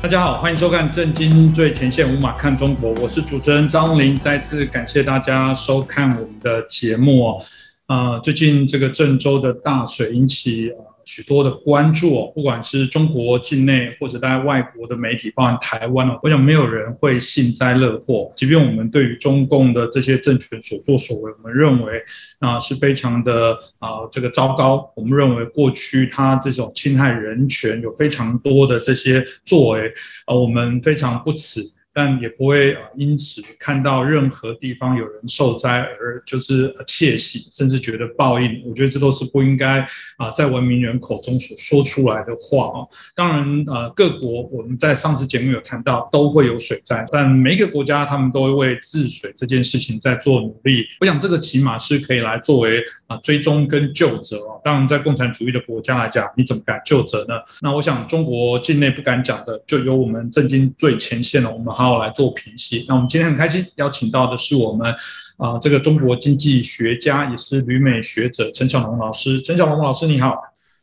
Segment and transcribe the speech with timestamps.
[0.00, 4.16] 大家好，欢迎收看《震惊最前线》，无马看中国，我是主持人张林。
[4.16, 7.42] 再次感谢大家收看我们的节目哦。
[7.86, 10.70] 啊，最近这个郑州的大水引起。
[11.08, 18.30] 许多的关注哦，不管是中国境内或者在外国的媒体，包含台湾哦，我想没有人会幸灾乐祸。
[18.36, 22.02] 即便我们对于中共的这些政权所作所为，我们认为
[22.40, 24.92] 啊是非常的啊这个糟糕。
[24.94, 29.90] 我们认为过去他这种侵害人权有非常多的这些作为
[30.26, 31.62] 啊，我们非常不耻。
[31.98, 38.62] 但也不会啊，因此看到任何地方有人受灾而就是窃喜，甚至觉得报应。
[38.64, 39.80] 我觉得这都是不应该
[40.16, 42.86] 啊，在文明人口中所说出来的话啊。
[43.16, 50.86] 当然，呃，各国我们在上次节目有谈到都会有水灾，但每一个国家他们都会为治水这件事情在做努力。
[51.00, 54.60] 我想这个起码是可以来作为啊追踪跟救责哦。
[54.62, 57.34] 当然，在共产主义的国家来讲，你怎么敢救责呢？
[57.60, 61.52] 那我想中国境内不敢讲的，就由我们震惊最前线了。
[61.52, 61.87] 我们好。
[61.96, 62.84] 来做评析。
[62.86, 64.94] 那我们今天很开心邀请到的是我们
[65.38, 69.40] 啊，这个中国经济学家，也是旅美学者陈小龙老师。
[69.40, 70.34] 陈小龙老师，你好！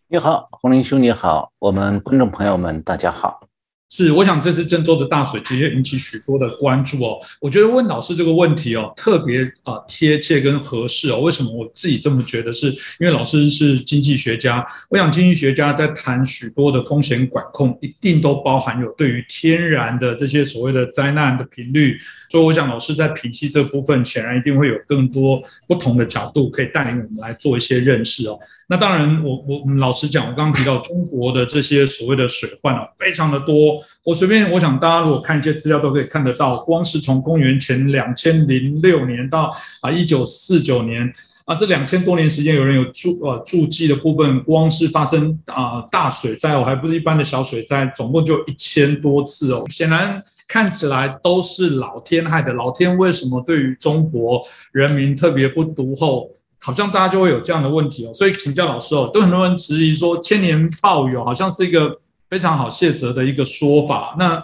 [0.07, 3.41] 你好，洪林兄，你好，我们观众朋友们，大家好。
[3.87, 7.17] 是，我想这次郑州的大水直接引起许多的关注哦。
[7.39, 11.19] 我觉得问老师这个问题哦，特别啊贴切跟合适哦。
[11.21, 12.51] 为什么我自己这么觉得？
[12.51, 21.97] 是因为老师是经济学家，我想经济学家在谈许多的风险管控，一定都包含有对于天然的这些所谓的灾难的频率。
[22.35, 28.37] 所以我想老师在品析这部分，显然一定会有更多不同的角度可以带领我们来做一些认识哦。
[28.67, 33.81] 那当然，我我老实讲，我刚刚提到中国的这些所谓的水患啊，非常的多。
[34.03, 41.09] 我随便，我想大家如果看一些资料都可以看得到，光是从公元前两千零六年到啊一九四九年
[41.45, 49.63] 啊这两千多年时间，有人有注呃注记的部分，光是发生啊大水灾哦，还不是一般的小水灾，总共就一千多次哦。
[49.69, 54.41] 显然看起来都是老天害的，老天为什么对于中国
[54.71, 56.29] 人民特别不独厚？
[56.59, 58.13] 好像大家就会有这样的问题哦。
[58.13, 61.99] 所以请教老师哦，都很多人质疑说千年报有好像是一个。
[62.27, 64.15] 非常好谢责的一个说法。
[64.17, 64.43] 那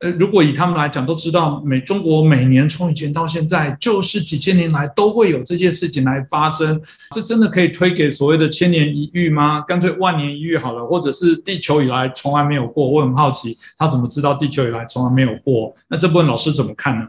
[0.00, 6.80] 呃，如果以他们来讲，都知道每中国每年从以前到现在，就是几千年来都会有这些事情来发生。
[7.12, 9.60] 这真的可以推给所谓的千年一遇吗？
[9.62, 12.88] 干脆万年一遇好了，或者是地球以来从来没有过？
[12.88, 15.74] 我很好奇，他怎么知道地球以来从来没有过？
[15.88, 17.08] 那这部分老师怎么看呢？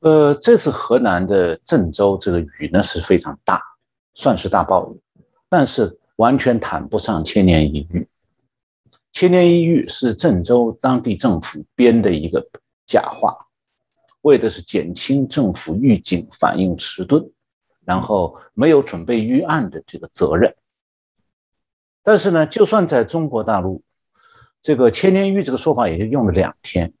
[0.00, 3.62] 呃，这次河南的郑州这个雨呢是非常大，
[4.16, 5.00] 算是大暴雨，
[5.48, 8.08] 但是完全谈不上千年一遇。
[9.18, 12.48] 千年一遇是郑州当地政府编的一个
[12.86, 13.36] 假话，
[14.20, 17.28] 为的是减轻政府预警反应迟钝，
[17.84, 20.54] 然后没有准备预案的这个责任。
[22.04, 23.82] 但是呢，就算在中国大陆，
[24.62, 26.92] 这个千年一遇这个说法也就用了两天，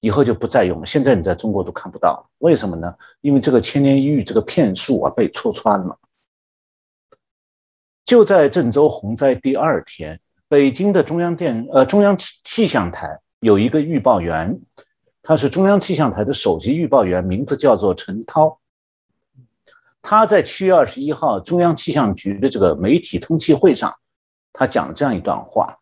[0.00, 0.86] 以后就不再用了。
[0.86, 2.94] 现在你在中国都看不到了，为什么呢？
[3.20, 5.98] 因为这个千年一遇这个骗术啊被戳穿了。
[8.06, 10.18] 就在郑州洪灾第二天。
[10.50, 14.58] 北京的中央电呃中央气气象台有一个预报员，
[15.22, 18.58] 他是中央气象台的首席预报员，名字叫做陈涛。
[20.00, 23.94] 他在七月二十一号中央气象局的这个媒体通气会上，
[24.54, 25.76] 他讲了这样一段话。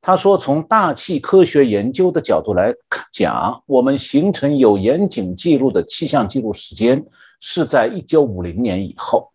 [0.00, 2.74] 他说：“从大气科学研究的角度来
[3.12, 7.04] 讲，我们形成有严谨记录的气象记录时间
[7.40, 9.30] 是在一九五零年以后。”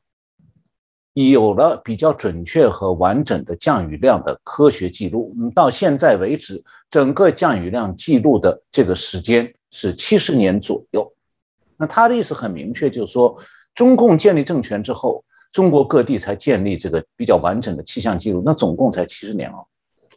[1.14, 11.14] 有了比较准确和完整的降雨量的科学记录，嗯，到现在为止，整个降雨量记录的这个时间是七十年左右。
[11.78, 13.38] 那他的意思很明确，就是说，
[13.76, 19.66] 中共建立政权之后，中国各地才建立这个比较完整的气象记录，那总共才七十年哦。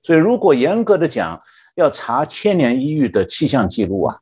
[0.03, 1.43] 所以，如果严格的讲，
[1.75, 4.19] 要查千年一遇的气象记录啊，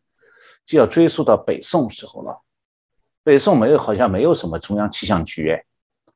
[0.67, 2.41] 就要追溯到北宋时候了。
[3.23, 5.65] 北宋没有，好像没有什么中央气象局哎。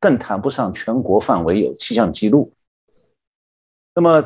[0.00, 2.52] 更谈不上全国范围有气象记录。
[3.94, 4.22] 那么，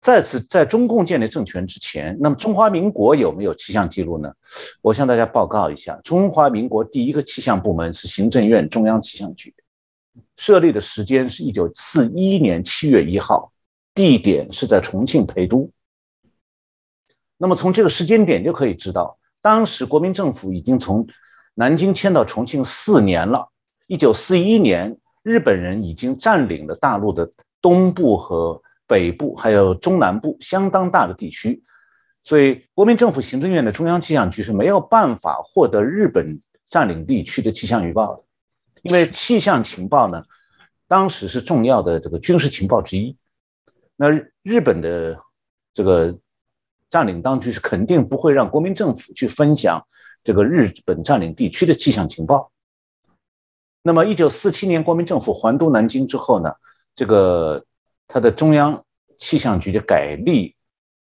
[0.00, 4.32] 在此在中共建立政权之前，那么中华民国有没有气象记录呢？
[4.82, 9.54] 我向大家报告一下，中华民国第一个气象部门是行政院中央气象局，
[10.36, 13.52] 设立的时间是一九四一年七月一号，
[13.94, 15.70] 地点是在重庆陪都。
[17.36, 21.06] 那么从这个时间点就可以知道，当时国民政府已经从
[21.54, 23.50] 南京迁到重庆四年了。
[23.86, 27.30] 一九四一年，日本人已经占领了大陆的
[27.62, 31.62] 东部和北部，还有中南部相当大的地区，
[32.24, 38.22] 所以国民政府行政院的中央气象局是没有办法获得日本占领地区的气象预报的，
[38.82, 40.24] 因为气象情报呢，
[40.88, 43.16] 当时是重要的这个军事情报之一。
[43.96, 44.10] 那
[44.42, 45.16] 日本的
[45.72, 46.18] 这个
[46.90, 49.80] 占领当局是肯定不会让国民政府去分享
[50.24, 52.50] 这个日本占领地区的气象情报。
[53.86, 56.52] 那么，一九四七年国民政府还都南京之后呢，
[56.92, 57.64] 这个
[58.08, 58.84] 他的中央
[59.16, 60.56] 气象局就改立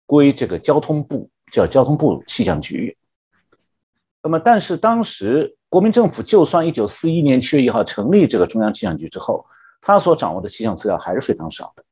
[0.05, 2.99] 归这个交通部，叫交通部气象局。
[4.21, 9.47] 那么，但是当时国民政府就算一九四一年七月一号成立这个中央气象局之后，
[9.81, 11.85] 他所掌握的气象资料还是非常少的。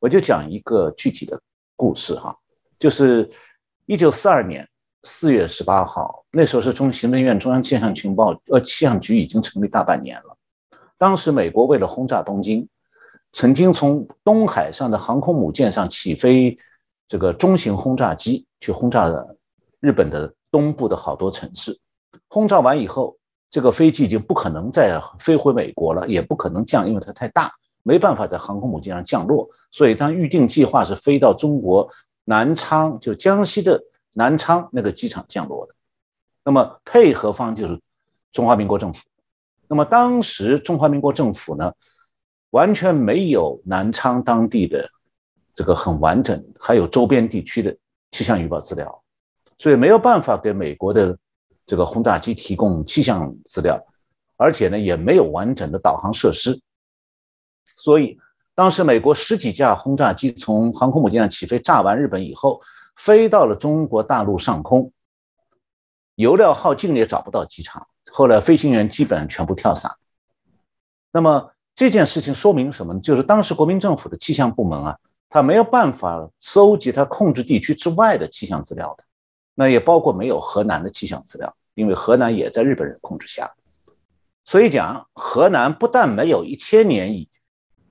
[0.00, 1.40] 我就讲一个具体的
[1.76, 2.36] 故事哈，
[2.78, 3.30] 就是
[3.86, 4.68] 一九四二年
[5.06, 10.36] 四月十八号，那时候是中行政院中央气象情报呃气象局已经成立大半年了。
[10.98, 12.68] 当时美国为了轰炸东京，
[13.32, 16.58] 曾经从东海上的航空母舰上起飞
[17.06, 19.08] 这个中型轰炸机去轰炸
[19.80, 20.34] 日本的。
[20.48, 21.78] 东部的好多城市，
[22.28, 23.18] 轰炸完以后，
[23.50, 27.52] 这个飞机已经不可能再飞回美国了，也不可能降，因为它太大，
[27.82, 29.46] 没办法在航空母舰上降落。
[29.70, 31.90] 所以，它预定计划是飞到中国
[32.24, 33.78] 南昌，就江西的
[34.16, 35.74] 南昌那个机场降落的。
[36.42, 37.78] 那么，配合方就是
[38.32, 39.04] 中华民国政府。
[39.68, 41.72] 那么，当时中华民国政府呢，
[42.50, 44.88] 完全没有南昌当地的
[45.54, 47.76] 这个很完整，还有周边地区的
[48.10, 49.02] 气象预报资料。
[49.58, 51.18] 所以没有办法给美国的
[51.66, 53.78] 这个轰炸机提供气象资料，
[54.36, 56.58] 而且呢也没有完整的导航设施。
[57.76, 58.18] 所以
[58.54, 62.62] 当时美国十几架轰炸机从航空母舰上起飞，炸完日本以后，
[62.96, 64.90] 飞到了中国大陆上空，
[66.16, 67.86] 油料耗尽了也找不到机场。
[68.10, 69.92] 后来飞行员基本上全部跳伞。
[71.12, 73.00] 那么这件事情说明什么呢？
[73.00, 74.98] 就是当时国民政府的气象部门啊，
[75.28, 79.04] 他没有办法搜集他控制地区之外的气象资料的。
[79.54, 83.54] 那也包括没有河南的气象资料，因为河南也在日本人控制下，
[84.44, 87.28] 所以讲河南不但没有一千年以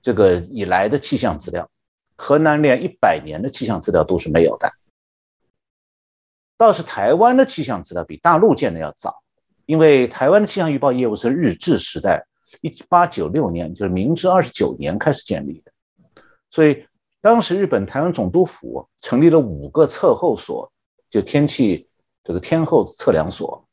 [0.00, 1.68] 这个以来的气象资料，
[2.16, 4.70] 河南连一百年的气象资料都是没有的。
[6.56, 9.22] 倒是台湾的气象资料比大陆建的要早，
[9.66, 12.26] 因为台湾的气象预报业务是日治时代
[12.62, 15.72] 一八九六年，就是明治二十九年开始建立的，
[16.50, 16.86] 所以
[17.20, 20.70] 当时日本台湾总督府成立了五个测候所。
[21.08, 21.88] 就天气
[22.24, 23.64] 这个天候测量所，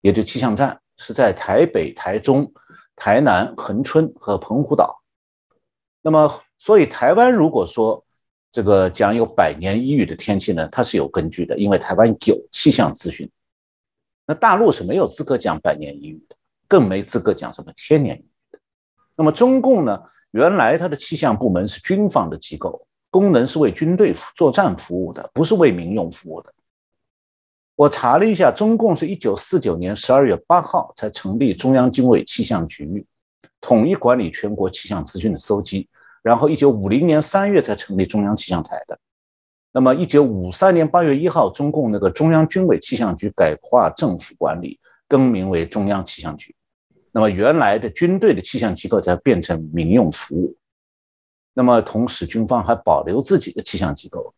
[0.00, 2.52] 也就气象站，是在台北、台中、
[2.96, 5.00] 台南、恒春和澎湖岛。
[6.02, 8.04] 那么，所以台湾如果说
[8.52, 13.30] 这个讲有百年一遇的天气呢，它是有根据的，因为台湾有气象资讯。
[14.26, 16.36] 那大陆是没有资格讲百年一遇的，
[16.68, 18.58] 更没资格讲什么千年一遇的。
[19.16, 22.86] 那么中共呢，原来它的气象部门是军方的机构。
[23.12, 26.54] 功能是为军队作战服务的，不是为民用服务的。
[27.74, 33.04] 我查了一下，中共是一九四九年十二月八号才成立中央经纬气象局，
[33.60, 35.88] 统一管理全国气象资讯的搜集。
[36.22, 38.98] 然后一九五零年三月才成立中央气象台的。
[39.72, 46.54] 那么一九五三年八月一号，中共那个中央军委气象局改划政府管理，更名为中央气象局。
[47.12, 50.56] 那么原来的军队的气象机构才变成民用服务。
[51.52, 54.32] 那么，同时军方还保留自己的气象机构。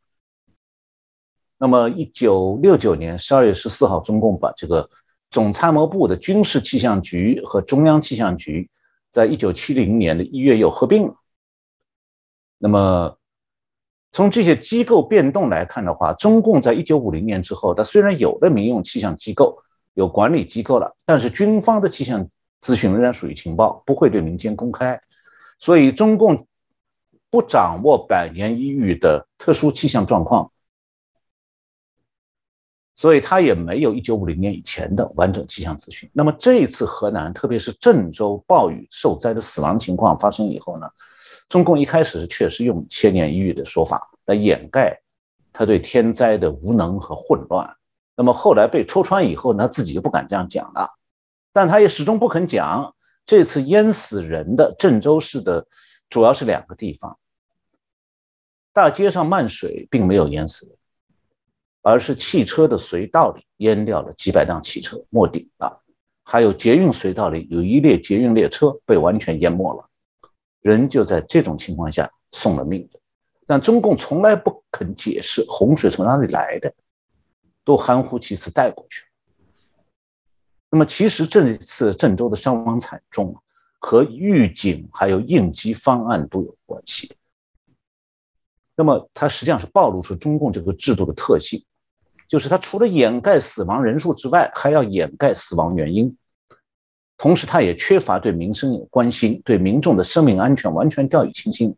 [1.58, 4.88] 那么，一九六九年十二月十四号，中共把这个
[5.30, 8.68] 总参谋部的军事气象局和中央气象局，
[9.10, 11.14] 在一九七零年的一月又合并了。
[12.62, 13.18] 那么，
[14.12, 19.58] 从这些机构变动来看的话，中共在一九五零年之后，它虽然有了民用气象机构、
[19.94, 22.24] 有管理机构了，但是军方的气象
[22.60, 25.00] 咨询仍然属于情报，不会对民间公开。
[25.58, 26.46] 所以，中共。
[27.32, 30.52] 不掌握百年一遇的特殊气象状况，
[32.94, 36.08] 所以他也没有一九五零年以前的完整气象资讯。
[36.12, 40.88] 那么这一次河南，特别是郑州暴雨受灾的死亡情况发生以后呢，
[41.48, 45.00] 中共一开始确实用千年一遇的说法来掩盖
[45.52, 47.68] 他对天灾的无能和混乱。
[48.14, 50.90] 那么后来被戳穿以后呢，自己就不敢这样讲了，
[51.52, 52.94] 但他也始终不肯讲
[53.24, 55.66] 这次淹死人的郑州市的
[56.10, 57.18] 主要是两个地方。
[58.74, 60.76] 大街上漫水，并没有淹死人，
[61.82, 65.82] 而是汽车的隧道里淹掉了几百辆汽车，没顶了。
[66.24, 69.84] 还有捷运隧道里有一列捷运列车被完全淹没了，
[70.60, 72.88] 人就在这种情况下送了命。
[73.44, 76.72] 但中共从来不肯解释洪水从哪里来的，
[77.64, 79.08] 都含糊其辞带过去了。
[80.70, 83.36] 那么，其实这一次郑州的伤亡惨重，
[83.80, 87.14] 和预警还有应急方案都有关系。
[88.76, 91.62] 那么，它实际上是暴露出中共这个制度的特性，
[92.32, 96.16] 就是它除了掩盖死亡人数之外，还要掩盖死亡原因，
[97.18, 101.76] 同时它也缺乏对民生有关心，对民众的生命安全完全掉以轻心。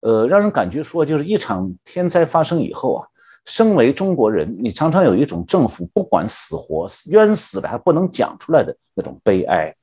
[0.00, 3.08] 呃，让人感觉说，就是一场天灾发生以后啊，
[3.46, 9.74] 身为中国人，你常常有一种政府不管死活、冤死了还不能讲出来的那种悲哀。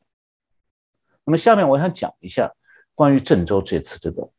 [1.23, 2.53] 那么下面我想讲一下
[2.93, 4.29] 关于郑州这次这个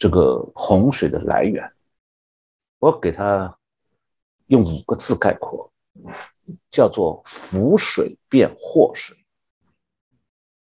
[0.00, 1.70] 这个洪水的来源，
[2.80, 3.55] 我给他
[4.46, 5.70] 用五个字概括，
[6.70, 9.16] 叫做“福水变祸水”。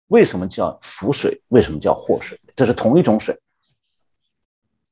[0.08, 1.42] 为什么叫福水？
[1.48, 2.40] 为什么叫祸水？
[2.54, 3.36] 这是同一种水。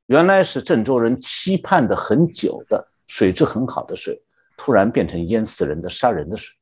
[0.06, 4.20] 原来是郑州人期盼的很久的水质很好的水，
[4.56, 6.54] 突然变成淹死人的、杀人的水。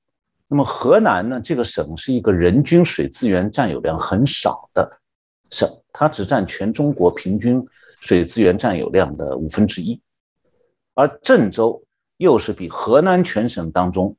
[0.47, 1.41] 那么河南呢？
[1.41, 5.01] 这个省是一个人均水资源占有量很少的
[5.51, 7.67] 省，它只占全中国平均
[8.01, 9.99] 水资源占有量的五分之一，
[10.93, 11.83] 而郑州
[12.23, 14.17] 又是比河南全省当中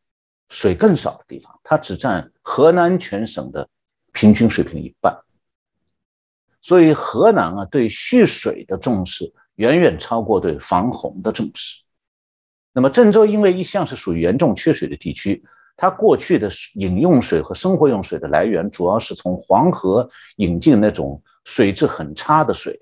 [0.49, 3.67] 水更少的地方，它只占河南全省的。
[4.15, 5.11] 平均水平一半，
[6.61, 11.81] 所以河南啊对蓄水的重视远远超过对防洪的重视。
[12.73, 15.43] 那么郑州因为一向是属于严重缺水的地区，
[15.75, 22.79] 它过去的饮用水和生活用水的来源主要是从黄河引进那种水质很差的水，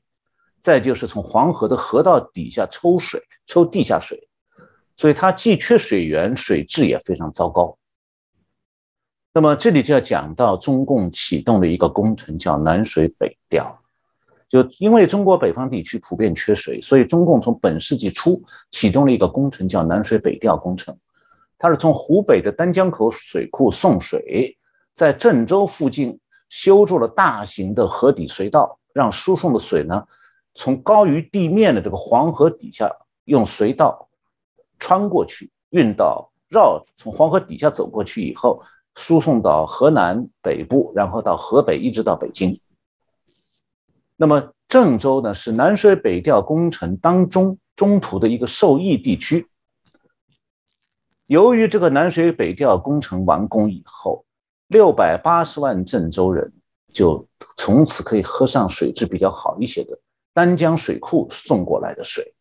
[0.59, 4.27] 再就是从黄河的河道底下抽水、抽地下水，
[5.01, 7.75] 所以它既缺水源，水质也非常糟糕。
[9.33, 13.81] 那么这里就要讲到中共启动的一个工程，叫南水北调。
[14.47, 20.95] 就因为中国北方地区普遍缺水，所以中共从本世纪初启动了一个工程，叫南水北调工程。
[21.57, 24.55] 它是从湖北的丹江口水库送水，
[24.93, 30.05] 在郑州附近修筑了大型的河底隧道，让输送的水呢
[30.53, 32.87] 从高于地面的这个黄河底下
[33.25, 34.07] 用隧道
[34.81, 38.61] 穿过去，运到绕从黄河底下走过去以后。
[38.93, 42.59] 输送到河南北部，然后到河北，一直到北京。
[44.17, 49.47] 那么郑州呢，是南水北调工程当中中途的一个受益地区。
[51.25, 54.25] 由于这个南水北调工程完工以后，
[54.67, 56.51] 六百八十万郑州人
[56.91, 59.97] 就从此可以喝上水质比较好一些的
[60.33, 62.35] 丹江水库送过来的水。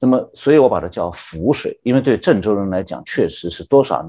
[0.00, 4.04] 那么，所以我把它叫福水，因为对郑州人来讲，确实是多少。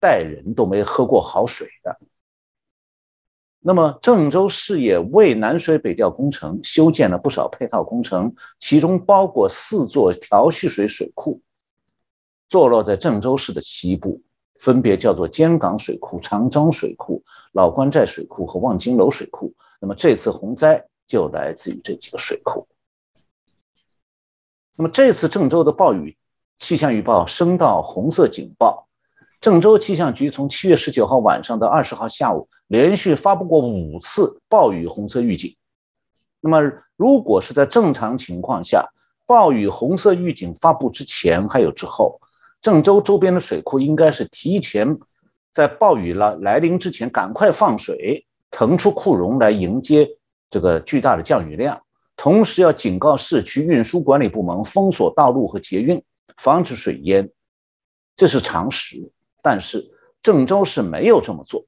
[0.00, 1.96] 代人都没喝过好水的。
[3.60, 11.40] 那么，郑州市也为南水北调工程修建了不少配套工程，其中包括四座调蓄水水库，
[12.48, 14.20] 坐落在郑州市的西部，
[14.58, 19.54] 分别叫做尖岗水库、长张水库、老关寨水库和望京楼水库。
[19.80, 22.66] 那么，这次洪灾就来自于这几个水库。
[24.76, 26.16] 那么，这次郑州的暴雨
[26.58, 28.88] 气象预报升到红色警报。
[29.40, 35.56] 郑州气象局从七月十九号晚上到二十号下午，连续发布过五次暴雨红色预警。
[36.40, 38.88] 那么，如果是在正常情况下，
[39.26, 42.20] 暴雨红色预警发布之前还有之后，
[42.60, 44.98] 郑州周边的水库应该是提前
[45.52, 50.08] 在暴雨来来临之前赶快放水，腾出库容来迎接
[50.48, 51.82] 这个巨大的降雨量。
[52.22, 56.00] 同时，要警告市区运输管理部门封锁道路和捷运，
[56.36, 57.28] 防止水淹，
[58.14, 59.10] 这是常识。
[59.42, 59.90] 但是
[60.22, 61.66] 郑州市没有这么做，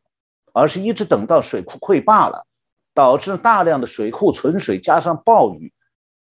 [0.53, 2.47] 而是一直等到水库溃坝了，
[2.95, 5.73] 导致大量的水库存水，加上暴雨，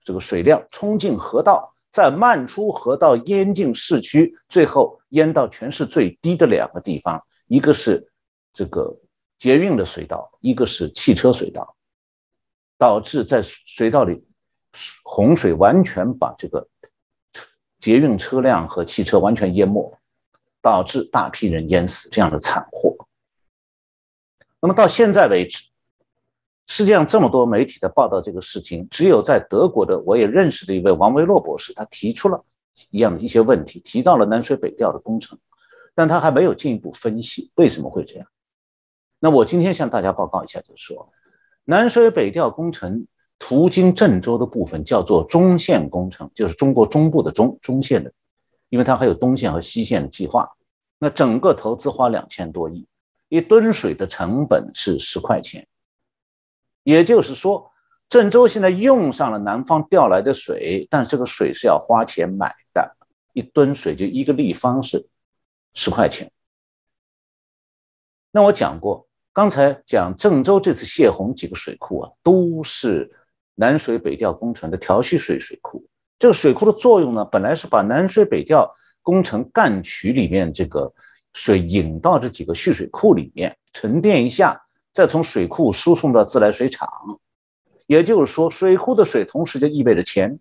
[0.05, 8.09] 这个水量冲进河道，再漫出河道淹进市区，最后淹到全市最低的两个地方，一个是
[8.53, 8.97] 这个
[9.37, 11.75] 捷运的隧道，一个是汽车隧道，
[12.77, 14.25] 导致在隧道里
[15.03, 16.67] 洪水完全把这个
[17.79, 19.97] 捷运车辆和汽车完全淹没。
[20.63, 22.95] 导致大批人淹死这样的惨祸。
[24.61, 25.65] 那么到现在为止，
[26.67, 32.45] 世界上这么多媒体在报道这个事情，只有在德国的我也认识的一位王维洛博士，他提出了
[32.91, 35.37] 一样的一些问题，提到了南水北调的工程，
[35.93, 38.25] 但他还没有进一步分析为什么会这样。
[39.19, 41.11] 那我今天向大家报告一下，就是说，
[41.65, 43.07] 南水北调工程
[43.39, 48.11] 途经郑州的部分叫做中线工程，就是中国中部的中中线的。
[48.69, 50.49] 因为它还有东线和西线的计划，
[50.97, 52.87] 那整个投资花两千多亿，
[53.29, 55.67] 一吨水的成本是十块钱，
[56.81, 57.71] 也就是说，
[58.09, 62.97] 郑州现在用上了南方调来的水，但这个水是要花钱买的，
[63.33, 65.07] 一吨水就一个立方是
[65.75, 66.31] 十块钱。
[68.31, 73.09] 那我讲过，刚才讲郑州这次泄洪几个水库啊，都是
[73.55, 75.83] 南水北调工程的调蓄水水库。
[76.19, 80.93] 这个水库的作用呢，本来是把南水北调工程干渠里面这个
[81.33, 84.61] 水引到这几个蓄水库里面沉淀一下，
[84.91, 86.87] 再从水库输送到自来水厂。
[87.87, 90.39] 也就是说，水库的水同时就意味着钱。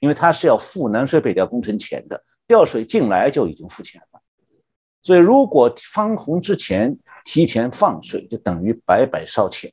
[0.00, 4.13] 因为它是要付南水北调工程钱的，调水进来就已经付钱了。
[5.04, 9.70] 所以如果放洪之前提前放水，就等于白白烧钱。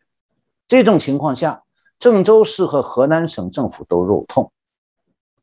[0.68, 1.64] 这种情况下，
[1.98, 4.52] 郑州市和河南省政府都肉痛，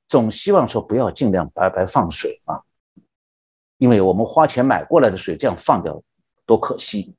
[0.06, 2.60] 总希望说不要尽量白白放水啊，
[3.78, 6.02] 因为我们花钱买过来的水这样放掉
[6.44, 7.14] 多可惜。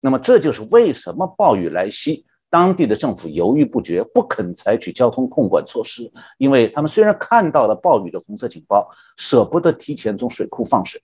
[0.00, 8.88] 那么这就是为什么暴雨来袭，当地的政府犹豫不决，不肯采取交通控管措施，因为他们虽然看到了暴雨的红色警报，
[9.18, 11.02] 舍不得提前从水库放水。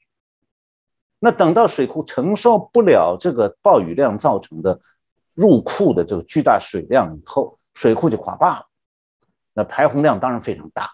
[1.25, 4.79] 那等到水库承受不了这个暴雨量造成的
[5.33, 8.67] 入库的这个巨大水量以后，水库就垮坝了，
[9.55, 10.91] 那排洪量当然非常大，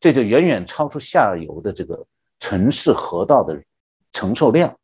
[0.00, 2.04] 这就远远超出下游的这个
[2.40, 3.62] 城市河道的
[4.10, 4.76] 承受量。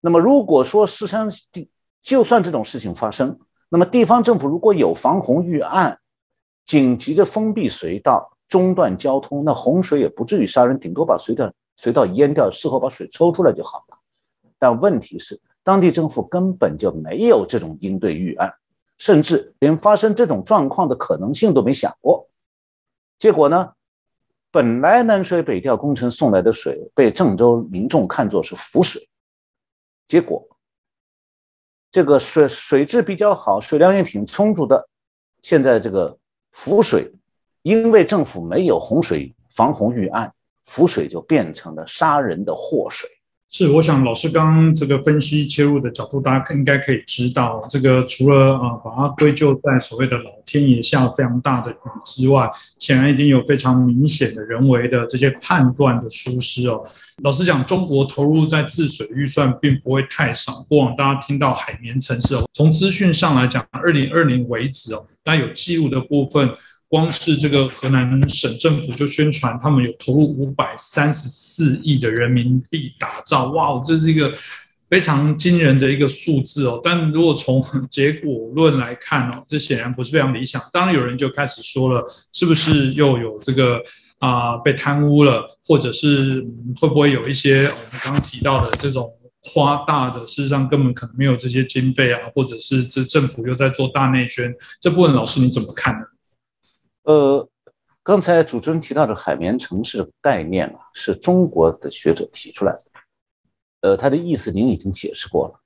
[0.00, 3.38] 那么如果说实际上地，就算这种事情发生，
[3.68, 6.00] 那么地方政府如果有防洪预案，
[6.64, 13.98] 紧急的封闭隧道，中断交通，那洪水也不至于杀人，顶多把隧道隧道淹掉，事后把水抽出来就好了。
[14.58, 18.54] 但问题是，当地政府根本就没有这种应对预案。
[18.98, 22.28] 甚至连发生这种状况的可能性都没想过，
[23.18, 23.72] 结果呢？
[24.52, 29.08] 本来南水北调工程送来的水被郑州民众看作是浮水，
[30.06, 30.46] 结果
[31.90, 34.88] 这个水水质比较好、水量也挺充足的，
[35.40, 36.16] 现在这个
[36.52, 37.12] 浮水，
[37.62, 40.32] 因为政府没有洪水防洪预案，
[40.66, 43.08] 浮水就变成了杀人的祸水。
[43.54, 56.82] 是，我想老师刚刚这个分析切入的角度，大家应该可以知道，这个除了啊把它归咎在所谓的老天爷下非常大的雨之外，显然一定有非常明显的人为的这些判断的疏失哦。
[57.22, 60.64] 老实讲，中国投入在治水预算并不会太少。
[60.66, 66.48] 过往大家听到海绵城市哦，从资讯上来讲，二零二零为止哦，大家有记录的部分。
[66.92, 74.30] 光是这个河南省政府就宣传，他们有投入五百三十四亿的人民币打造，哇，这是一个
[74.90, 76.78] 非常惊人的一个数字哦。
[76.84, 80.60] 但如果从结果论来看哦，这显然不是非常理想。
[80.70, 83.82] 当然有人就开始说了，是不是又有这个
[84.18, 86.46] 啊被贪污了，或者是
[86.78, 89.10] 会不会有一些我们刚刚提到的这种
[89.54, 96.04] 夸大的，事实上根本可能没有这些经费啊，或者是这政府又在做大内宣，这部分老师你怎么看呢？
[97.04, 97.48] 呃，
[98.02, 102.84] 刚才主持人提到的海绵城市概念啊，是中国的学者提出来的。
[103.80, 105.60] 呃，他的意思您已经解释过了。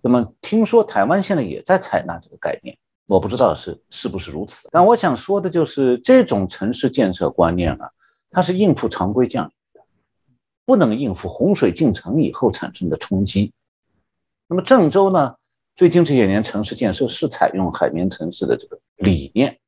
[0.00, 2.76] 那么听说台湾现在也在采纳这个概念，
[3.06, 4.68] 我不知道是是不是如此。
[4.72, 7.90] 但我想说的就是这种城市建设观念啊，
[8.30, 9.80] 它是应付常规降雨的，
[10.64, 13.52] 不能应付洪水进城以后产生的冲击。
[14.48, 15.36] 那么郑州呢，
[15.76, 19.60] 最近这些年城市建设是采用海绵城市的这个理念。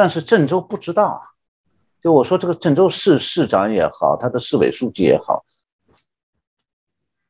[0.00, 1.20] 但是郑州不知道啊，
[2.00, 5.44] 就我说这个郑州市市长也好，他的市委书记也好，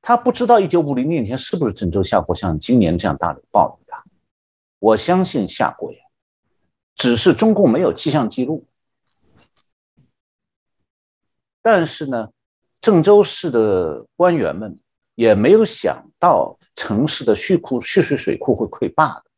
[0.01, 4.05] 他不知道一九五零年前是不是郑州下过像今年这样大的暴雨啊？
[4.79, 5.99] 我相信下过呀，
[6.95, 8.65] 只是中共没有气象记录。
[11.61, 12.29] 但是呢，
[12.81, 14.79] 郑州市的官员们
[15.17, 19.30] 也没有想到城市的蓄库蓄水水库会溃坝的。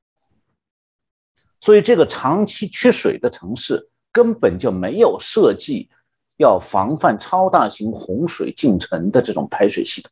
[1.62, 5.88] 所以，这个长期缺水的城市根本就没有设计
[6.36, 10.10] 要防范超大型洪水进城的这种排水系统。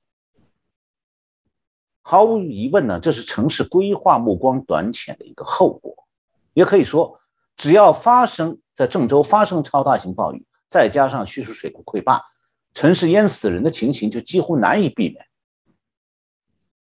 [2.02, 6.06] 毫无疑问呢，这是城市规划目光短浅的一个后果。
[6.52, 7.18] 也可以说，
[7.56, 12.22] 只要发生在郑州发生超大型暴雨，再加上蓄水水库溃坝，
[12.74, 15.26] 城市淹死人的情形就几乎难以避免。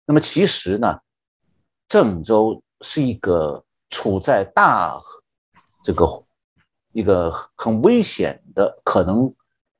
[0.04, 0.98] 那么，其实呢，
[1.86, 3.64] 郑州是一个。
[3.90, 5.00] 处在大
[5.82, 6.06] 这个
[6.92, 9.34] 一个很危险的可能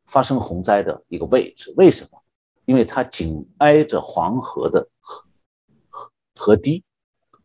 [0.07, 2.19] 发生洪灾的一个位置，为什么？
[2.65, 5.25] 因为它紧挨着黄河的河
[5.89, 6.85] 河河堤。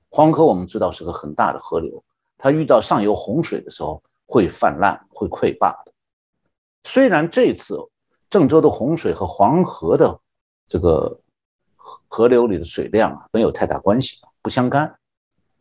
[0.10, 2.04] 黄河我们知道是个很大的河流，
[2.38, 5.94] 它遇到上游洪水的时候会泛滥、会溃坝的。
[6.84, 7.78] 虽然这次
[8.30, 10.20] 郑州的洪水和黄河的
[10.68, 11.20] 这个
[11.76, 15.00] 河河流里的水量啊没有太大关系，不相干。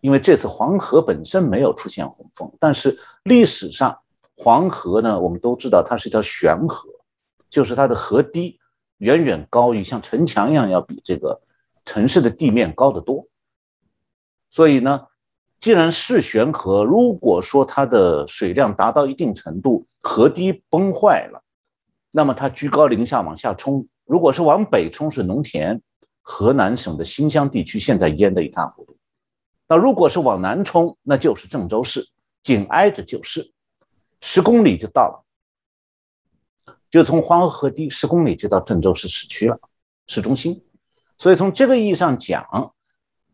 [0.02, 4.00] 因为这次黄河本身没有出现洪峰，但是历史上
[4.36, 6.88] 黄河呢，我们都知道它是一条悬河，
[7.48, 8.58] 就是它的河堤
[8.98, 11.40] 远远高于像城墙一样，要比这个
[11.84, 13.28] 城市的地面高得多。
[14.50, 15.06] 所以呢，
[15.60, 21.44] 既然是悬河，如果说它的水量达到一定程度，河堤崩坏了，
[22.10, 25.80] 那么它居高临下往下冲，如果是往北冲是农田，
[26.22, 28.91] 河南省的新乡地区现在淹得一塌糊涂。
[29.72, 32.06] 那如果是往南冲，那就是郑州市，
[32.42, 33.54] 紧挨着就是。
[34.20, 35.24] 十公里就到了，
[36.90, 39.58] 就从黄河河堤十公里就到郑州市市区了，
[40.08, 40.62] 市中心。
[41.16, 42.74] 所以从这个意义上讲，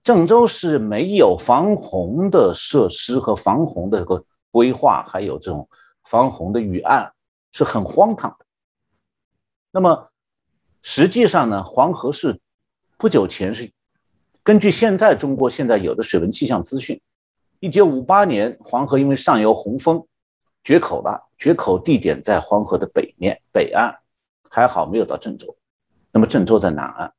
[0.04, 5.68] 郑州市没有防洪的设施和防洪的个规划，还有这种
[6.04, 7.12] 防洪的预案，
[7.50, 8.46] 是很荒唐的。
[9.72, 10.08] 那么
[10.82, 12.40] 实际上呢，黄河是
[12.96, 13.72] 不久前是
[14.48, 16.98] 根据现在中国现在有的水文气象资讯，
[17.60, 20.02] 一九五八年黄河因为上游洪峰
[20.64, 23.94] 决口了，决口地点在黄河的北面北岸，
[24.48, 25.54] 还好没有到郑州。
[26.12, 27.12] 那么郑州在南岸。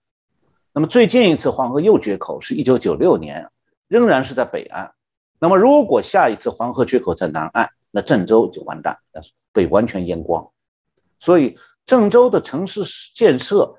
[0.74, 3.48] 那么最近一次黄河又决口是一九九六年，
[3.88, 4.92] 仍然是在北岸。
[5.40, 8.98] 那么如果下一次黄河决口在南岸，那郑州就完蛋，
[9.54, 10.50] 被完全淹光。
[11.20, 12.82] 所以郑州的城市
[13.14, 13.76] 建设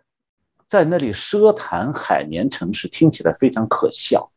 [0.71, 4.31] 在那里奢谈海绵城市，听起来非常可笑。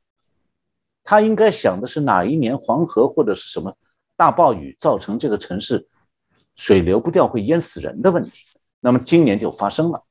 [1.04, 3.78] 他应该想的是哪一年黄河或者是什么
[4.16, 5.88] 大暴雨造成这个城市
[6.56, 8.48] 水流不掉会淹死人的问题，
[8.80, 10.04] 那么今年就发生了。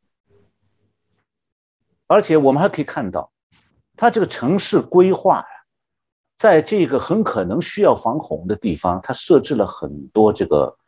[2.07, 3.33] 而且我们还可以看到，
[3.97, 5.47] 它这个城市规划呀，
[6.37, 10.79] 在这个很可能需要防洪的地方，它设置了很多这个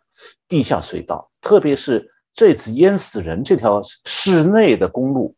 [0.46, 1.28] 地下隧道。
[1.40, 5.36] 特别是这次淹死人这条市内的公路，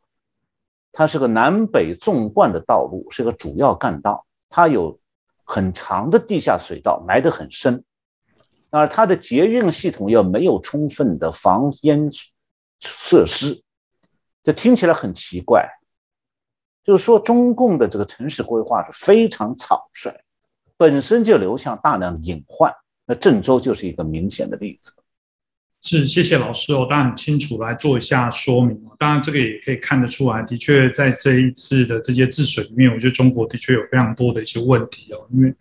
[0.92, 4.98] 它是个南北纵贯的道路，是个主要干道，它有
[5.44, 7.84] 很长的地下水道，埋得很深。
[8.70, 12.10] 而它的捷运系统又没有充分的防淹
[12.80, 13.62] 设施。
[14.42, 15.68] 这听起来很奇怪，
[16.82, 20.12] 就是说中共的这个城市规划是非常草率，
[20.76, 22.72] 本身就留下大量隐患。
[23.04, 24.92] 那郑州就是一个明显的例子。
[25.88, 35.28] 是，谢谢老师哦，当然很清楚来做一下说明当然，这个也可以看得出来，的确在这一次的这些治水里面，我觉得中国的确有非常多的一些问题哦。
[35.32, 35.54] 因为，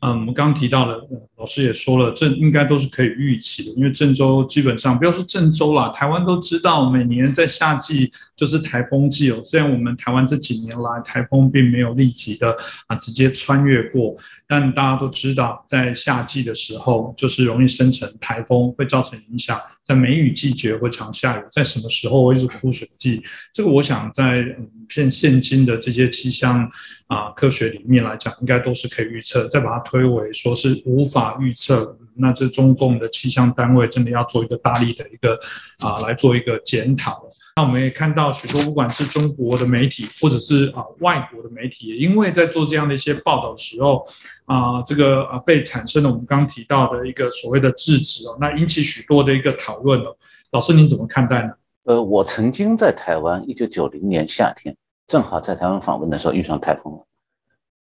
[0.00, 3.70] 嗯，我们刚刚提到了，老师也说了，这应该都是可以预期的。
[3.72, 9.42] 因为郑州基本上，不要说郑州啦，台湾都知道，每年在夏季就是台风季哦。
[9.44, 19.60] 虽然我们台湾这几年来台风并没有立即的啊直接穿越过，但大家都知道，在夏季的时候，就是容易生成台风，会造成影响。
[19.82, 23.22] 在梅雨季节会常下雨，在什么时候会是枯水季？
[23.52, 24.44] 这个我想在
[24.88, 26.68] 现现今的这些气象
[27.06, 29.46] 啊科学里面来讲，应该都是可以预测。
[29.48, 35.38] 再把它推为说是无法预测，那这中共的气象单位真的要做一个大力的一个
[35.78, 37.28] 啊来做一个检讨。
[37.58, 44.04] 那我们也看到许多，不管是中国的媒体，或者是啊外国的媒体，也因为在做这样的一些报道的时候，
[44.44, 50.16] 啊，这个啊被产生了我们刚提到的一个所谓的制止哦，那引起许多的一个讨论了。
[50.52, 51.52] 老师您怎么看待呢？
[51.84, 57.04] 呃，我曾经在台湾，一九九零年夏天，正好在台湾访问的时候遇上台风了，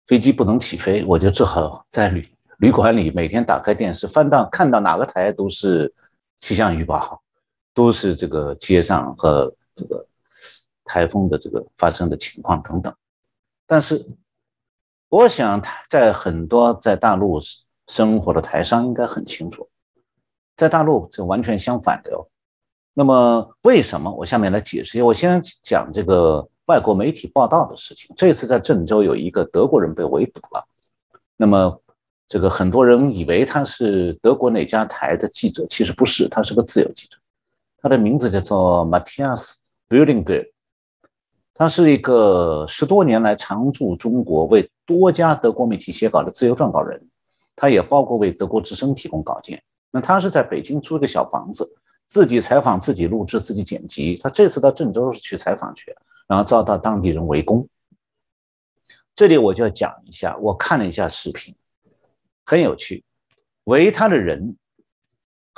[0.06, 5.92] 飞机不能起飞，我就只好在旅旅馆里每天打开电视，翻到看到哪个台都是
[6.38, 7.22] 气象预报。
[7.76, 10.02] 都是这个街上和这个
[10.82, 12.90] 台风的这个发生的情况等等，
[13.66, 14.02] 但是
[15.10, 17.38] 我想在很多在大陆
[17.88, 19.68] 生活的台商应该很清楚，
[20.56, 22.26] 在大陆是完全相反的哦。
[22.94, 24.10] 那么为什么？
[24.10, 25.04] 我下面来解释一下。
[25.04, 28.10] 我先讲这个外国媒体报道的事情。
[28.16, 30.64] 这次在郑州有一个德国人被围堵了，
[31.36, 31.78] 那么
[32.26, 37.18] 这个很多人以为他是德国哪家台的记者，其实不是，他是个自由记者。
[37.82, 39.56] 他的名字叫做 Matthias
[39.88, 40.52] b u i l d i n g e r
[41.54, 47.06] 他是一个十多年来常驻中国、为多家德国媒体写稿的自由撰稿人，
[47.54, 49.62] 他也包括为德国之声提供稿件。
[49.90, 51.70] 那他是在北京租一个小房子，
[52.06, 54.16] 自己采访、自己录制、自己剪辑。
[54.16, 55.94] 他这次到郑州是去采访去，
[56.26, 57.68] 然后遭到当地人围攻。
[59.14, 61.54] 这里我就要讲一下，我看了一下视频，
[62.44, 63.04] 很有趣，
[63.64, 64.56] 围他的人。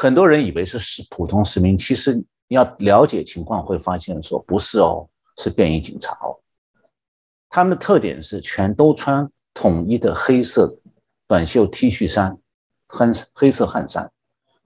[0.00, 6.38] 很多人以为是是普通市民，其实要了解情况会发现说不是哦，是便衣警察哦。
[7.48, 10.72] 他们的特点是全都穿统一的黑色
[11.26, 12.38] 短袖 T 恤衫，
[12.86, 14.08] 黑黑色汗衫，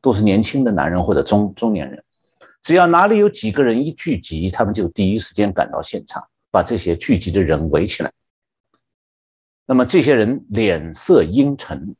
[0.02, 2.04] 都是年轻的男人或者中中年人。
[2.60, 8.12] 只要哪里有几个人一聚集，他们就第一时间赶到现场，把这些聚集的人围起来。
[9.64, 11.96] 那么这些人脸色阴沉，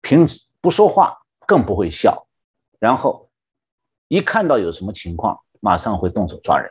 [0.00, 1.16] 平时不说话。
[1.46, 2.28] 更不会笑，
[2.78, 3.28] 然后
[4.06, 6.70] 一看到有什么情况，马上会动手抓人。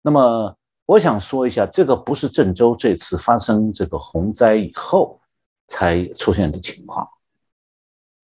[0.00, 5.20] 那么我想说一下，这个不是郑州这次发生这个洪灾以后
[5.66, 7.06] 才出现的情况，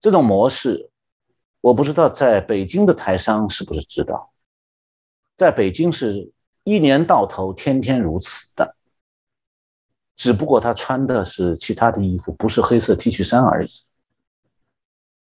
[0.04, 0.90] 这种模式
[1.62, 4.34] 我不知道在北京的台商是不是知道，
[5.34, 6.30] 在北京是
[6.62, 8.76] 一年到头天天如此的，
[10.14, 13.70] 只不过他穿的是其他的衣服，不是黑色 T 恤衫而已。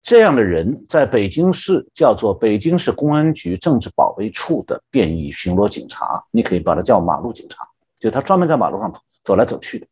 [0.00, 8.90] 这样的人在北京市叫做北京市公安局政治保卫处的便衣巡逻警察，你可以把他叫马路警察，就他专门在马路上
[9.22, 9.86] 走来走去的。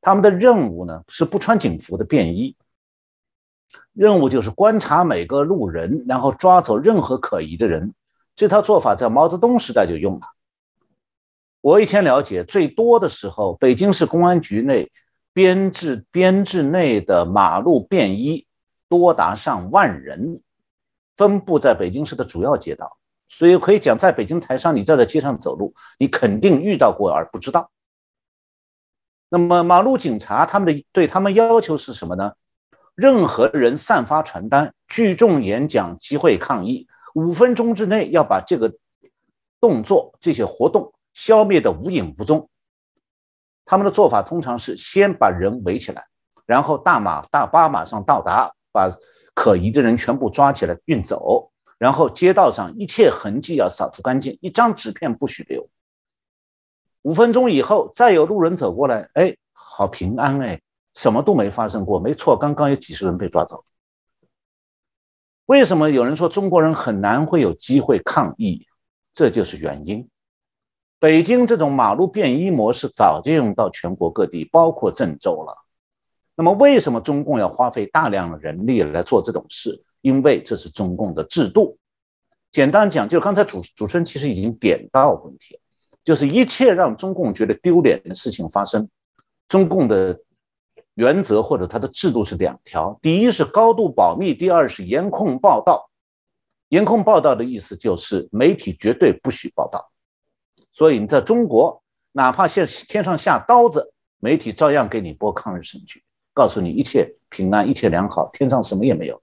[0.00, 2.54] 他们的任务呢是不穿警服的便衣，
[3.92, 7.94] 任务就是观察每个路人，然后抓走任何可疑的人。
[8.34, 10.26] 这套做法在毛泽东时代就用了。
[11.60, 14.90] 我以前了解，最多的时候，北京市公安局内
[15.32, 18.46] 编制编制内的马路便衣。
[18.88, 20.42] 多达上万人，
[21.16, 27.70] 分布在北京市的主要街道，所以可以讲，在北京台上，你站在街上走路，你肯定遇到过而不知道。
[29.30, 32.34] 那么，马路警察他们的对他们要求是什么呢？
[32.94, 38.74] 任何人散发传单、聚众演讲、集会抗议，五分钟之内要把这个
[39.60, 42.48] 动作、这些活动消灭的无影无踪。
[43.64, 46.06] 他们的做法通常是先把人围起来，
[46.46, 48.52] 然后大马大巴马上到达。
[48.74, 48.90] 把
[49.34, 55.68] 可疑的人全部抓起来运走，然后街道上一切痕迹要扫除干净，一张纸片不许留。
[57.02, 60.62] 五分钟以后，再有路人走过来，哎，好平安哎，
[60.94, 61.98] 什么都没发生过。
[62.00, 63.64] 没错，刚刚有几十人被抓走。
[65.46, 68.66] 为什么有人说中国人很难会有机会抗议？
[69.12, 70.08] 这就是原因。
[70.98, 75.58] 北京这种马路便衣模式早就用到全国各地，包括郑州了。
[76.34, 79.84] 那么，为什么中共要花费大量的人力来做这种事？
[80.00, 81.76] 因为这是中共的制度。
[82.50, 85.60] 简单讲，就刚才主主持人其实已经点到问题了，
[86.04, 88.88] 就是一切让中共觉得丢脸的事情发生，
[89.48, 90.20] 中共的
[90.94, 95.90] 原则或者它的制度是两条：第一是高度保密，第二是严控报道。
[96.68, 99.90] 严控报道的意思就是媒体绝对不许报道。
[100.72, 106.02] 所以你在中国，哪怕现天上下刀子，媒体照样给你播抗日神剧。
[106.34, 109.22] 告诉你一切平安，一切良好，天上什么也没有。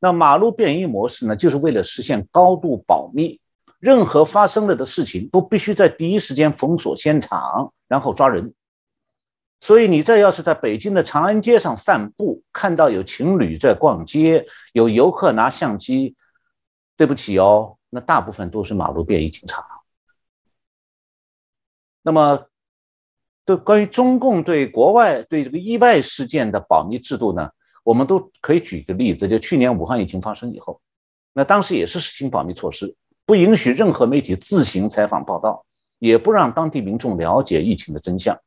[0.00, 1.34] 那马路便衣模式呢？
[1.34, 3.40] 就是为了实现高度保密，
[3.80, 8.54] 任何发生了的事情都必须在第一时间封锁现场，然后抓人。
[9.60, 16.16] 所以你这要是在北京的长安街上散步，看到有情侣在逛街，有游客拿相机，
[16.96, 19.64] 对不起哦，那大部分都是马路便衣警察。
[22.02, 22.46] 那么。
[23.48, 27.48] 对关于中共对国外对这个意外事件的保密制度呢，
[27.82, 30.82] 我们都可以举一个例子，就去年武汉疫情发生以后，
[31.32, 32.94] 那当时也是实行保密措施，
[33.24, 35.64] 不允许任何媒体自行采访报道，
[35.98, 38.38] 也不让当地民众了解疫情的真相。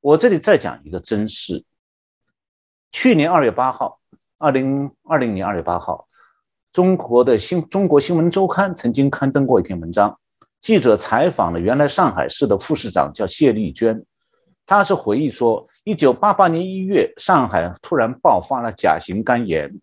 [0.00, 1.62] 我这里再讲一个真事：
[2.90, 4.00] 去年二月八号，
[4.38, 6.08] 二零二零年二月八号，
[6.72, 10.18] 中国的新中国新闻周刊曾经刊登过一篇文章，
[10.62, 14.02] 记者采访了原来上海市的副市长，叫谢丽娟。
[14.64, 19.80] 他是回忆说，一九八八年一月，上海突然爆发了甲型肝炎。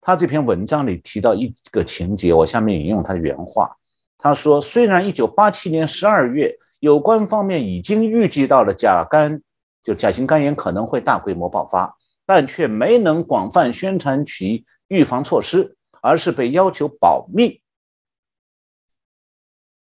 [0.00, 3.76] 他这篇文章里提到一个情节，我下面引用他的原话。
[4.18, 9.40] 他说：“虽然一九八七年十二月，有关方面已经预计到了甲肝，
[9.82, 17.62] 就甲型肝炎可能会大规模爆发，但却没能广泛宣传其预防措施，而是被要求保密。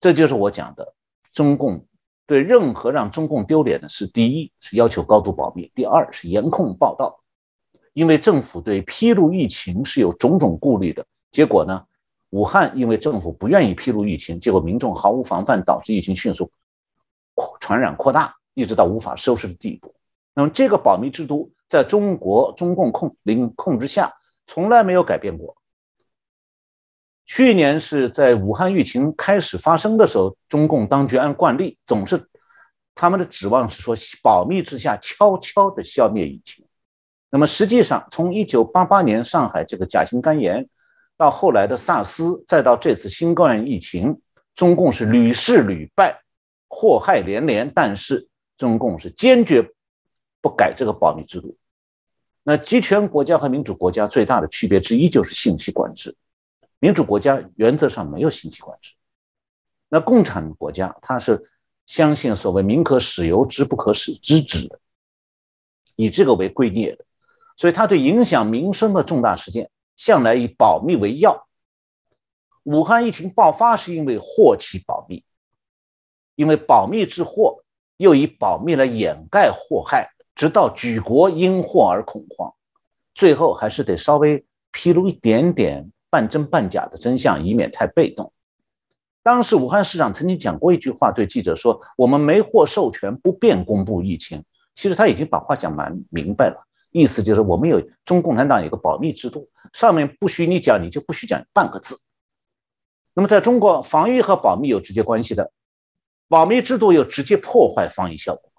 [0.01, 0.95] 这就是我讲的
[1.35, 1.87] 中共。”
[2.27, 7.21] 对任何让中共丢脸的事，第一是要求高度保密，第二是严控报道，
[7.93, 11.07] 因为政府对披露疫情是有种种顾虑的。
[11.31, 11.85] 结果呢，
[12.31, 16.51] 武汉因为政府不愿意披露疫情，结果民众毫无防范，导致疫情迅速
[17.61, 19.95] 传染扩大，一直到无法收拾的地步。
[20.35, 24.13] 那么这个保密制度在中国中共控领控制下
[24.47, 25.57] 从来没有改变过。
[27.25, 32.29] 去年是在武汉疫情开始发生的时候，中共当局按惯例总是
[32.95, 36.65] 他们的指望是说保密之下悄悄的消灭疫情。
[37.29, 40.69] 那么实际上，从1988年上海这个甲型肝炎，
[41.17, 44.21] 到后来的萨斯，再到这次新冠疫情，
[44.55, 46.23] 中共是屡试屡败，
[46.69, 47.71] 祸害连连。
[47.75, 49.73] 但是中共是坚决
[50.41, 51.57] 不改这个保密制度。
[52.43, 56.17] 那集权国家和民主国家最大的区别之一就是信息管制。
[56.79, 58.93] 民主国家原则上没有信息管制，
[59.89, 61.51] 那共产国家它是
[61.87, 64.79] 相信所谓“民可使由之，不可使知之”的，
[65.97, 67.05] 以这个为圭臬的，
[67.57, 71.49] 所以他对影响民生的重大事件向来以保密为要。
[72.65, 75.25] 武汉疫情爆发是因为祸其保密，
[76.37, 77.65] 因为保密之祸，
[77.97, 82.55] 又以保密来掩盖祸害，直到举国因祸而恐慌，
[83.15, 85.91] 最后还是得稍微披露一点点。
[86.09, 88.33] 半真半假的真相，以免太被动。
[89.23, 94.43] 当时武汉市长曾经讲过一句话，对记者说：“我们没获授权，不便公布疫情。”
[94.77, 102.01] 其实他已经把话讲蛮明白了，意思就是我们有中共产党有个保密制度，上面不许你讲，你就不许讲半个字。
[103.13, 105.51] 那么在中国，防御和保密有直接关系的，
[106.29, 108.51] 保密制度又直接破坏防疫效果。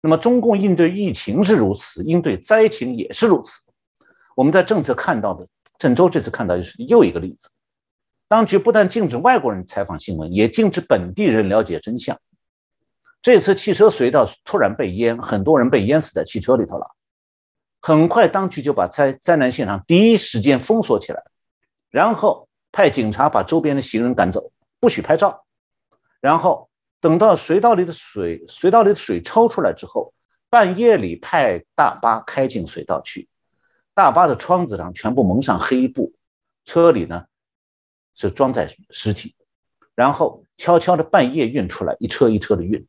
[0.00, 3.60] 那么中共应对疫情是如此，应对灾情也是如此。
[4.34, 5.46] 我们在政策看到的，
[5.78, 7.48] 郑州这次看到就是又一个例子。
[8.28, 12.20] 当局不但禁止外国人采访新闻，也禁止本地人了解真相。
[13.22, 16.86] 这次汽车隧道突然被淹，很多人被淹死在汽车里头了。
[17.80, 21.22] 很快，当局就把灾灾难现场第一时间封锁起来，
[21.90, 25.45] 然后派警察把周边的行人赶走，不许拍照。
[26.26, 26.68] 然后
[27.00, 30.12] 等到隧道里的水隧道里的水抽出来之后，
[30.50, 33.28] 半夜里派大巴开进隧道去，
[33.94, 36.12] 大巴的窗子上全部蒙上黑布，
[36.64, 37.26] 车里呢。
[38.18, 39.36] 是装载尸体，
[39.94, 42.88] 然后悄悄的半夜运出来，一车一车的运。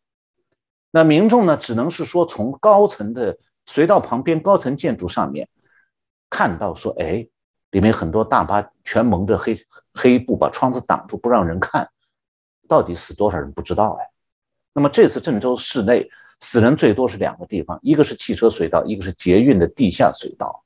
[0.89, 5.49] 那民众呢，只能是说从高层的隧道旁边高层建筑上面
[6.29, 7.27] 看到说，哎，
[7.71, 9.59] 里面很多大巴全蒙着黑
[9.93, 11.89] 黑布，把窗子挡住，不让人看。
[12.67, 14.09] 到底死多少人不知道哎。
[14.73, 20.63] 那么这次郑州市内死人最多是两个地方，一个是汽车隧道，一个是捷运的地下隧道。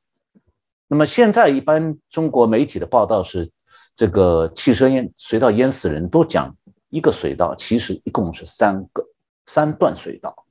[0.87, 3.51] 那么现在一般中国媒体的报道是。
[3.93, 6.55] 这个汽车淹隧道淹死人都讲
[6.89, 9.05] 一个隧道，其实一共是三个
[9.45, 10.45] 三段隧道。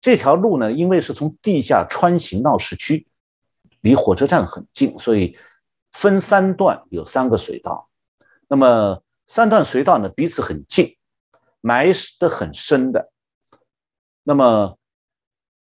[0.00, 3.06] 这条路呢，因为是从地下穿行到市区，
[3.80, 5.36] 离火车站很近，所以
[5.92, 7.88] 分三段有三个隧道。
[8.48, 9.00] 那么
[9.32, 10.98] 三段隧道呢，彼此很近，
[11.62, 11.90] 埋
[12.20, 13.10] 的很深的。
[14.24, 14.76] 那么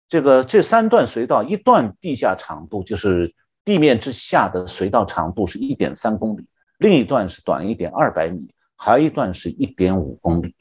[0.09, 6.47] 这个这三段隧道，一段地下长度就是地面之下的隧道长度是一点三公里。
[6.79, 10.57] 另一段是短一点，二百米，还有一段是一点五公里。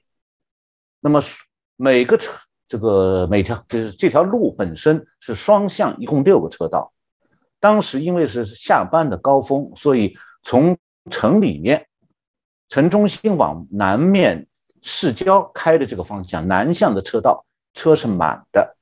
[1.00, 1.22] 那么
[1.78, 6.92] 每个车，这个每条就是这条路本身是双向，一共六个车道。
[7.62, 10.78] 当时因为是下班的高峰，所以从
[11.10, 11.88] 城里面，
[12.70, 14.48] 城中心往南面
[14.82, 18.78] 市郊开的这个方向，南向的车道车是满的。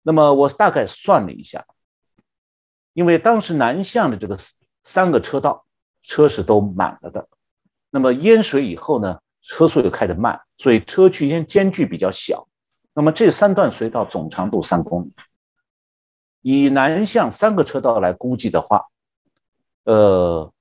[0.00, 1.66] 那么我大概算了一下，
[2.94, 4.38] 因为当时南向的这个。
[4.86, 5.64] 三个车道
[6.02, 7.26] 车是都满了的，
[7.88, 12.46] 那么淹水以后呢，车速又开得慢，所以车距间间距比较小。
[12.92, 15.14] 那么这三段隧道总长度三公里，
[16.42, 18.84] 以南向三个车道来估计的话，
[19.84, 20.52] 呃，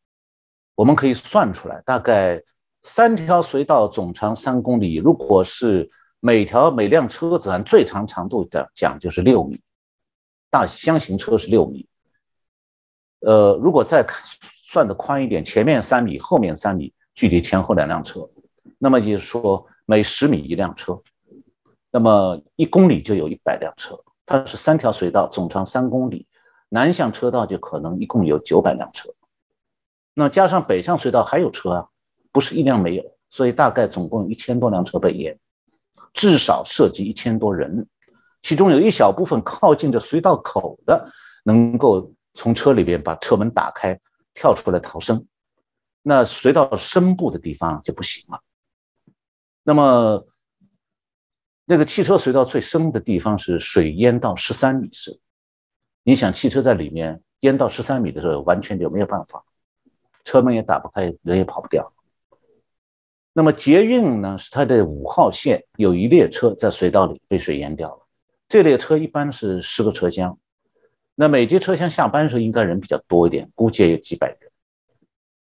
[0.76, 2.42] 我们可以算出来，大概
[2.82, 9.62] 三条隧道总长三公里，如果是每条每辆车子按最长长度的讲就是六米，
[10.50, 11.88] 大箱型车是六米。
[13.20, 14.06] 呃，如果再
[14.66, 18.28] 算的宽一点，前面三米，后面三米，距离前后两辆车，
[18.78, 21.02] 那么就是说每十米一辆车，
[21.92, 23.98] 那么一公里就有一百辆车。
[24.26, 26.26] 它是三条隧道，总长三公里，
[26.70, 29.10] 南向车道就可能一共有九百辆车。
[30.14, 31.88] 那加上北向隧道还有车啊，
[32.32, 35.40] 不是一辆没有，所以大概总共有一千多辆车被淹，
[36.14, 37.88] 至少涉及一千多人，
[38.42, 41.12] 其中有一小部分靠近着隧道口的
[41.44, 42.12] 能够。
[42.36, 44.00] 从车里边把车门打开，
[44.34, 45.28] 跳出来逃生，
[46.02, 48.42] 那隧道深部的地方就不行了。
[49.62, 50.26] 那么，
[51.66, 55.16] 那个汽车隧道最深的地方是水淹到十三米深。
[56.02, 59.46] 你想，汽车在里面淹到十三米的时候，完全就没有办法，
[60.24, 61.94] 车门也打不开，人也跑不掉。
[63.34, 64.38] 那么捷运呢？
[64.38, 68.08] 是它的五号线有一列车在隧道里被水淹掉了，
[68.48, 70.38] 这列车一般是十个车厢。
[71.16, 74.52] 那每节车厢下班的时候应该人比较多一点，估计也有几百人。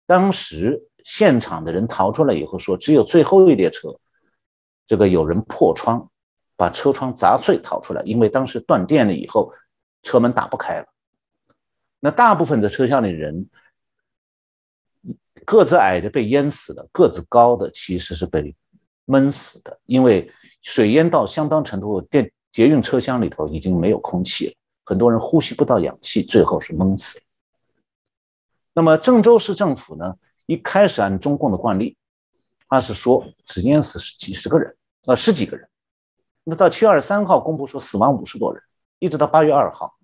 [0.06, 3.98] 当时现场的人逃出来以后说，只有最后一列车，
[4.86, 6.10] 这个有人破窗，
[6.56, 9.52] 把车窗砸碎逃出来，因为当时断电了以后，
[10.02, 10.86] 车门打不开了。
[12.00, 13.48] 那大部分的车厢里人，
[15.48, 18.54] 个子矮的被淹死了，个子高的其实是被
[19.06, 20.30] 闷死的，因为
[20.60, 24.54] 水淹到相当程度，电捷运车厢里头已经没有空气了。
[24.84, 27.18] 很多人呼吸不到氧气，最后是闷死。
[28.74, 30.16] 那么郑州市政府呢？
[30.44, 31.96] 一开始按中共的惯例，
[32.68, 34.76] 他是说只淹死几十个人，
[35.06, 35.66] 呃，十几个人。
[36.44, 38.62] 那到七月二十三号公布说死亡五十多人，
[38.98, 39.96] 一直到八月二号，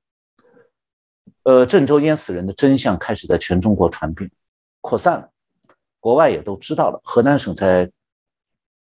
[1.43, 4.31] 呃，郑州淹死人的真相开始在全中国传遍、
[4.81, 5.31] 扩散了，
[6.05, 7.01] 国外也都知道了。
[7.03, 7.91] 河南省在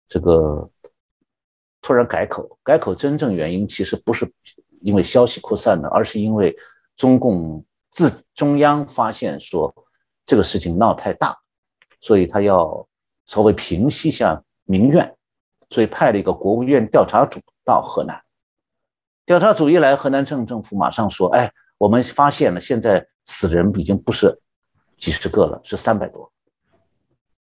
[0.09, 0.69] 这个
[1.81, 4.29] 突然改口，改口真正原因其实不是。
[4.81, 6.55] 因为消息扩散了，而是因为
[6.95, 9.75] 中共自中央发现说
[10.27, 11.39] 这个事情闹太大，
[12.03, 12.87] 所以他要
[13.25, 15.17] 稍微平息一下民怨，
[15.71, 18.21] 所以派了一个国务院调查组到河南。
[19.25, 24.39] 调查组一来，河南省政府马上说：“哎，我们发现了，现在死人已经不是
[24.99, 26.31] 几十个了，是三百多。”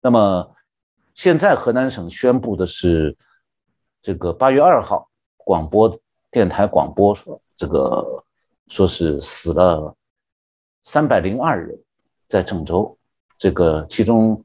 [0.06, 0.54] 那么
[1.16, 3.16] 现在河南省宣布的是，
[4.02, 5.98] 这个八月二号广播
[6.30, 8.22] 电台广播说，这个
[8.68, 9.96] 说是死了
[10.84, 11.82] 三百零二人，
[12.28, 12.98] 在郑州，
[13.38, 14.44] 这个其中，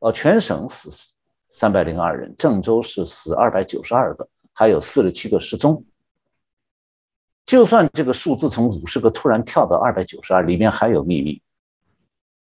[0.00, 1.14] 呃，全省死
[1.48, 5.84] 三百零二人，郑州是死二百九十二个，还有四十七个失踪。
[7.46, 11.40] 就算这个数字从五十个突然跳到二百九十二，里面还有秘密。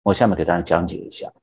[0.03, 1.33] 我下面给大家讲解一下。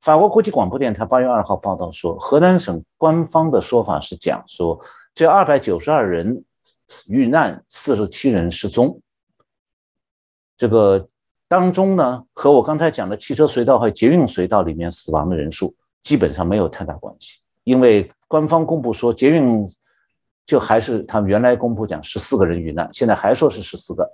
[0.00, 4.80] 法国国际广播电台八月二号报道说，河南省官方的说法是讲说，
[5.14, 6.44] 这二百九十二人
[7.08, 9.00] 遇难，四十七人失踪。
[10.56, 11.08] 这个
[11.48, 19.68] 当中呢，和我刚才讲的汽车隧道和捷运隧道里面死亡的人数基本上没有太大关系，因为官方公布说捷运。
[20.48, 24.10] 就还是他们原来公布讲十四个人遇难，现在还说是十四个。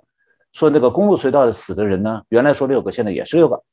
[0.51, 3.63] 说那个公路隧道死的人呢，原来说六个，现在也是六个。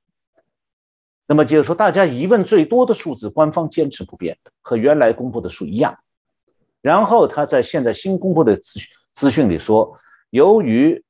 [1.27, 5.97] 那么就是说，大家疑问最多的数字，官方坚持不变的，和原来公布的数一样。
[6.81, 8.81] 然后他在现在新公布的资
[9.13, 9.97] 资讯里说，
[10.31, 11.03] 由于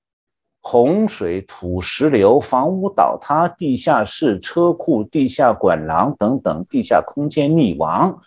[0.60, 8.22] 洪水、土石流、房屋倒塌、地下室、车库、地下管廊等等地下空间溺亡，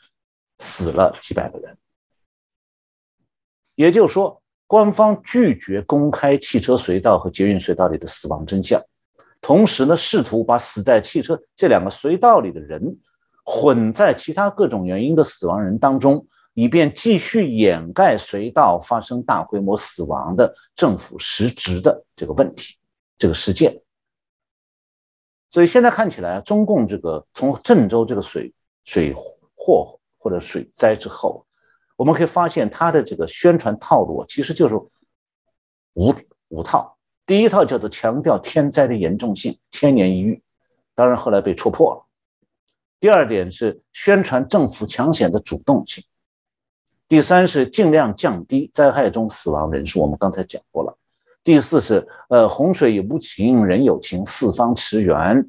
[0.60, 1.78] 死了几百个人。
[3.76, 8.82] 也就是说，官方拒绝公开汽车隧道和捷运隧道里的死亡真相，
[9.46, 12.98] 同时呢，试图把死在汽车这两个隧道里的人
[13.44, 16.26] 混在其他各种原因的死亡人当中，
[16.56, 22.76] 以便继续掩盖隧道发生大规模死亡的政府失职的这个问题、
[23.20, 23.84] 这个事件。
[25.52, 28.52] 所以现在看起来，中共这个从郑州这个水
[28.84, 29.14] 水
[29.54, 31.46] 祸或者水灾之后。
[31.96, 34.74] 我们可以发现，他的这个宣传套路其实就是
[35.94, 36.12] 五
[36.48, 36.95] 五套。
[37.26, 40.42] 第一套叫做强调天灾的严重性，千年一遇，
[40.94, 42.06] 当然后来被戳破了。
[43.00, 46.04] 第二点是宣传政府抢险的主动性。
[47.08, 50.98] 第三是尽量降低灾害中死亡人数，我们刚才讲过了。
[51.44, 55.48] 第四是呃洪水有无情人有情，四方驰援，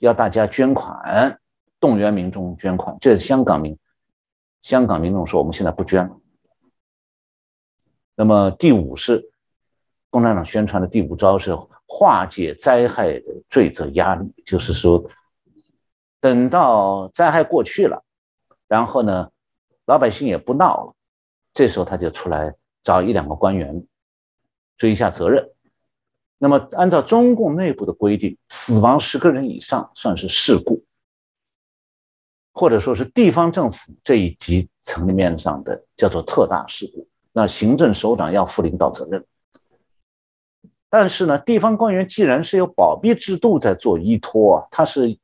[0.00, 1.38] 要大家捐款，
[1.80, 2.96] 动员民众捐款。
[3.00, 3.78] 这是香港民。
[4.60, 6.16] 香港民众说：“我们现在不捐了。”
[8.16, 9.30] 那么第五是
[10.14, 11.56] 共产党宣传的第五招是
[11.88, 15.04] 化解灾害的罪责压力，就是说，
[16.20, 18.04] 等到灾害过去了，
[18.68, 19.28] 然后呢，
[19.86, 20.94] 老百姓也不闹了，
[21.52, 22.54] 这时候他就出来
[22.84, 23.84] 找一两个官员
[24.76, 25.50] 追一下责任。
[26.38, 30.84] 那么按照中共内部的规定，死亡十个人以上算是事故。
[32.52, 39.26] 或者说是地方政府这一级层面上的叫做特大事故，那行政首长要负领导责任。
[40.96, 45.18] 但是呢，地方官员既然是有保密制度在做依托，他是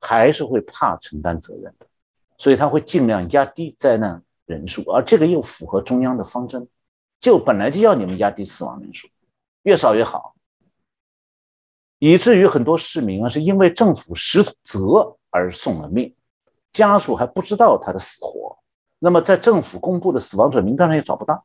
[0.00, 1.86] 还是会怕承担责任的，
[2.38, 6.68] 所以他会尽量压低灾难人数，而这个又符合中央的方针，
[7.18, 9.08] 就本来就要你们压低死亡人数，
[9.64, 10.36] 越少越好。
[11.98, 15.16] 以至于很多市民啊，是因为政府失责。
[15.30, 16.14] 而送了命，
[16.72, 18.58] 家属还不知道他的死活，
[19.00, 21.44] 那么在政府公布的死亡者名单上也找不到，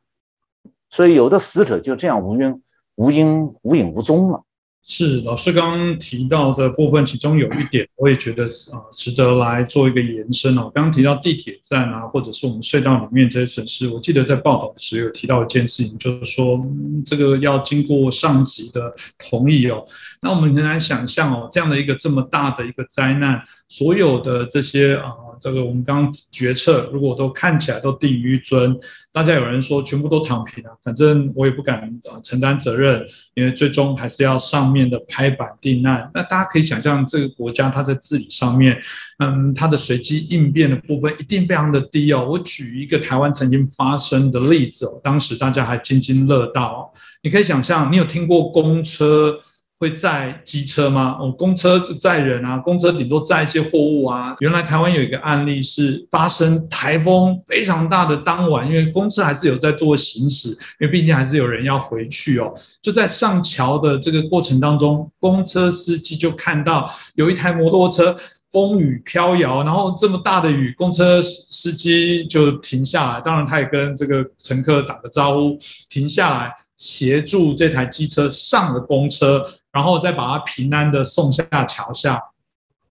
[0.90, 2.62] 所以有的死者就这样无缘
[2.98, 4.44] 无因无影无踪了。
[4.90, 10.70] 是老师刚刚提到的部分，其中有一点，我也觉得啊，值得来做一个延伸哦。
[10.74, 16.58] 刚刚提到地铁站啊，或者是我们隧道里面这些损失，我记得在报道时有提到一件事情，就是说
[17.04, 18.80] 这个要经过上级的
[19.18, 19.84] 同意哦。
[20.22, 25.12] 那我们很难想象哦，这样的一个这么大的一个灾难，所有的这些啊。
[25.40, 28.76] 这个我们刚决策，如果都看起来都定于尊，
[29.12, 36.10] 大家有人说全部都躺平了，反正我也不敢承担责任，因为最终还是要上面的拍板定案。
[36.12, 38.82] 那大家可以想象，这个国家它在治理上面，
[39.20, 42.26] 嗯，它的随机应变的部分一定非常的低哦。
[42.28, 46.80] 我举一个台湾曾经发生的例子哦，当时大家还津津乐道哦。
[47.22, 49.38] 你可以想象，你有听过公车？
[49.80, 51.16] 会载机车吗？
[51.20, 54.34] 哦，公车就载人啊，公车顶多载一些货物啊。
[54.40, 62.52] 原来台湾有一个案例是发生台风非常大的当晚，因为公车还是有在做行驶，因为毕竟还是有人要回去哦。
[62.82, 68.16] 就在上桥的这个过程当中，公车司机就看到有一台摩托车
[68.50, 75.56] 风雨飘摇，然后这么大的雨，公车司机就停下来，当然他也跟这个乘客打个招呼，
[75.88, 79.44] 停下来协助这台机车上了公车。
[79.72, 82.22] 然后再把他平安的送下桥下，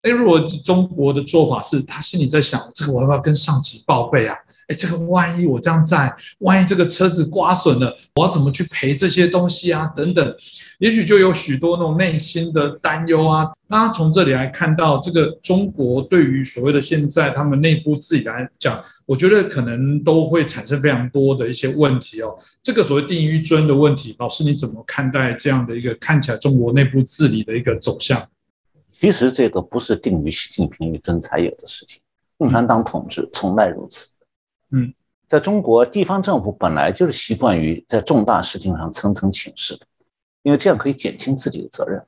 [0.03, 4.37] 哎，如果中国的做法是他心里在想，这个我要不要跟上级报备啊？
[4.69, 9.87] 哎，这个万一我这样在，万一这个车子刮损了，我要怎么去赔这些东西啊？
[9.97, 10.37] 等等，
[10.79, 13.47] 也许就有许多那种内心的担忧啊。
[13.67, 22.37] 那从这里来看到，这个中国对于所谓的现在他们内部自己来讲，我觉得可能都会产生非常多的一些问题哦。
[22.63, 28.23] 这个所谓定于尊的问题，老师你怎么看待这样的一个看起来中国内部治理的一个走向？
[28.93, 32.01] 其实这个不是定于习近平一尊才有的事情，
[32.37, 34.09] 共产党统治从来如此。
[34.71, 34.93] 嗯，
[35.27, 39.87] 在中国，地方政府本来就是习惯于在重大事情上层层请示的，
[40.43, 42.05] 因为这样可以减轻自己的责任。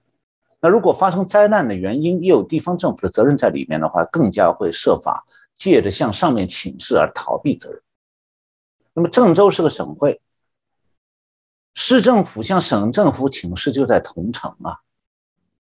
[0.61, 5.25] 那如果发生灾难的原因也有地方政府的责任在里面的话，更加会设法
[5.57, 7.81] 借着向上面请示而逃避责任。
[8.93, 10.21] 那么郑州是个省会，
[11.73, 14.81] 市政府向省政府请示就在同城啊，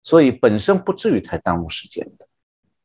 [0.04, 2.28] 所以本身不至于太耽误时间的。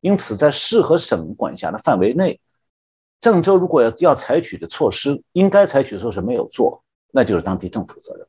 [0.00, 2.38] 因此，在市和省管辖的范围内。
[3.26, 8.28] 郑州如果要要采取的措施，应该采取的措施没有做，那就是当地政府的责任了。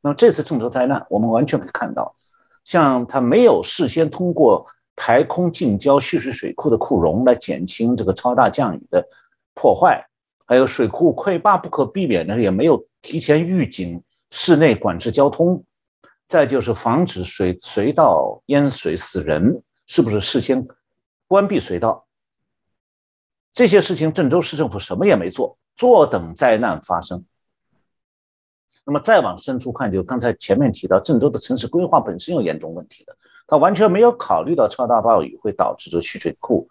[0.00, 2.16] 那么这次郑州灾难，我们完全可以看到，
[2.64, 4.66] 像他没有事先通过
[4.96, 9.06] 排空近郊蓄水水库的库容来减轻这个超大降雨的
[9.52, 10.02] 破坏，
[10.46, 15.62] 还有水库溃坝不可避免的也没有提前预警室内管制交通，
[16.26, 20.66] 再就是防止水隧道淹水死人，是不是事先
[21.28, 22.06] 关闭隧道？
[23.52, 27.24] 这些事情，郑州市政府什么也没做，坐等灾难发生。
[28.84, 36.68] 那么再往深处看，就刚才前面提到，郑州的城市规划本身有严重问题的，它完全没有考虑到超大暴雨会导致这蓄水库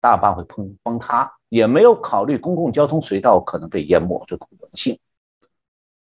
[0.00, 4.98] 大坝会崩崩塌，也没有考虑公共交通隧道可能被淹没这可能性。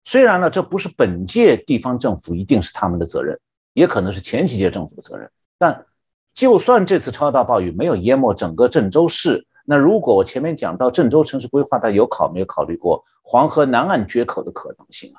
[0.04, 3.40] 虽然呢，这不是本届地方政府一定是他们的责任，
[3.74, 5.86] 也可能是前几届政府的责任，但
[6.34, 15.18] 就算这次超大暴雨没有淹没整个郑州市，那如果我前面讲到郑州城市规划，它有考没有考虑过黄河南岸决口的可能性啊？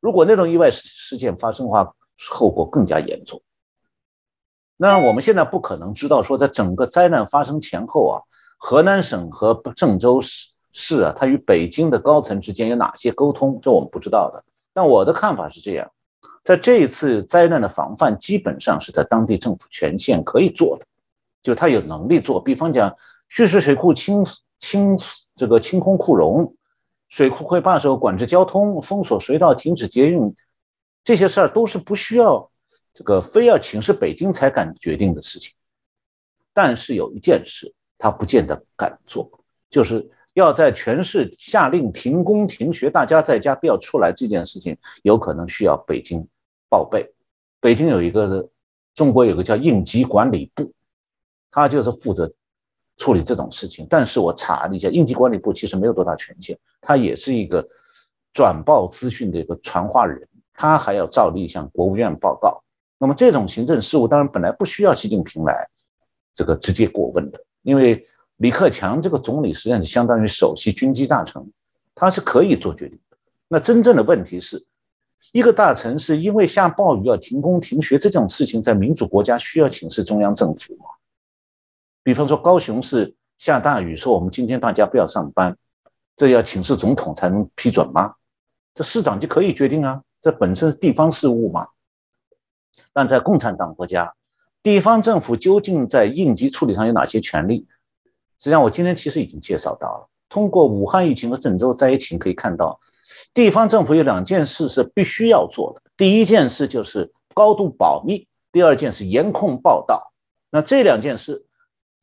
[0.00, 1.94] 如果那种意外事件发生的话，
[2.30, 3.42] 后果更加严重。
[4.78, 8.16] 那我们现在不可能知道说，在整个灾难发生前后啊，
[8.56, 14.42] 河南省和郑州市市啊，它与北京的高层之间有哪些沟通，这我们不知道的。
[14.72, 15.90] 但我的看法是这样，
[16.42, 20.86] 在这一次灾难的防范，基本上是在当地政府权限可以做的，
[21.42, 22.42] 就他有能力做。
[22.42, 22.96] 比方讲。
[23.36, 24.24] 蓄水水库清
[24.60, 24.96] 清
[25.34, 26.54] 这个清空库容，
[27.08, 30.36] 水库溃坝时候管制交通，封锁隧道，停止捷运，
[31.02, 32.48] 这些事儿都是不需要
[32.94, 35.52] 这个非要请示北京才敢决定的事情。
[36.52, 39.28] 但是有一件事，他不见得敢做，
[39.68, 46.24] 就是要在全市下令停工停学，大家在家不要出来这件事情，有可能需要北京
[46.68, 47.12] 报备。
[47.58, 48.48] 北京有一个
[48.94, 50.72] 中国有个叫应急管理部，
[51.50, 52.32] 他就是负责。
[52.96, 57.66] 处理这种事情，但是我查了一下，应急管理部其实没有多大权限，他也是一个
[58.32, 62.62] 转报资讯的一个传话人，他还要照例向国务院报告。
[62.98, 65.68] 那么这种行政事务当然本来不需要习近平来
[66.32, 71.44] 这个直接过问的，因为李克强这个总理实际上就相当于首席军机大臣，
[71.94, 73.16] 他是可以做决定的。
[73.48, 74.64] 那真正的问题是，
[75.32, 80.86] 一个大城市因为下暴雨要停工停学这种事情，在民主国家需要请示中央政府吗？
[82.04, 85.56] 比方说，高雄市下大雨，说我们今天大家不要上班，
[86.14, 88.14] 这要请示总统才能批准吗？
[88.74, 91.68] 这市长就可以决定啊，这本身是地方事务嘛。
[92.92, 94.12] 但在共产党国家，
[94.62, 97.66] 地方政府究竟在应急处理上有哪些权利？
[98.38, 100.10] 实际上，我今天其实已经介绍到了。
[100.28, 102.78] 通过武汉疫情和郑州灾情可以看到，
[103.32, 105.80] 地方政府有两件事是必须要做的。
[105.96, 110.12] 第一件事就是高度保密，第二件是严控报道。
[110.50, 111.43] 那这两件事。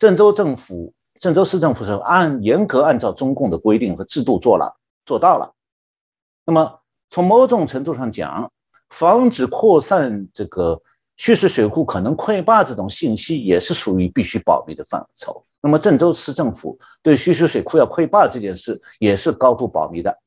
[0.01, 4.75] 郑州政府、郑州市政府是按严格按照中共的规定和制度做了，
[5.05, 5.53] 做到了。
[6.43, 6.79] 那么
[7.11, 8.51] 从某种程度上讲，
[8.89, 10.81] 防止扩散这个
[11.17, 15.45] 蓄水水库可能溃坝这种信息，也是属于必须保密的范畴。
[15.61, 20.17] 那么郑州市政府对蓄水水库要溃坝这件事，也是高度保密的，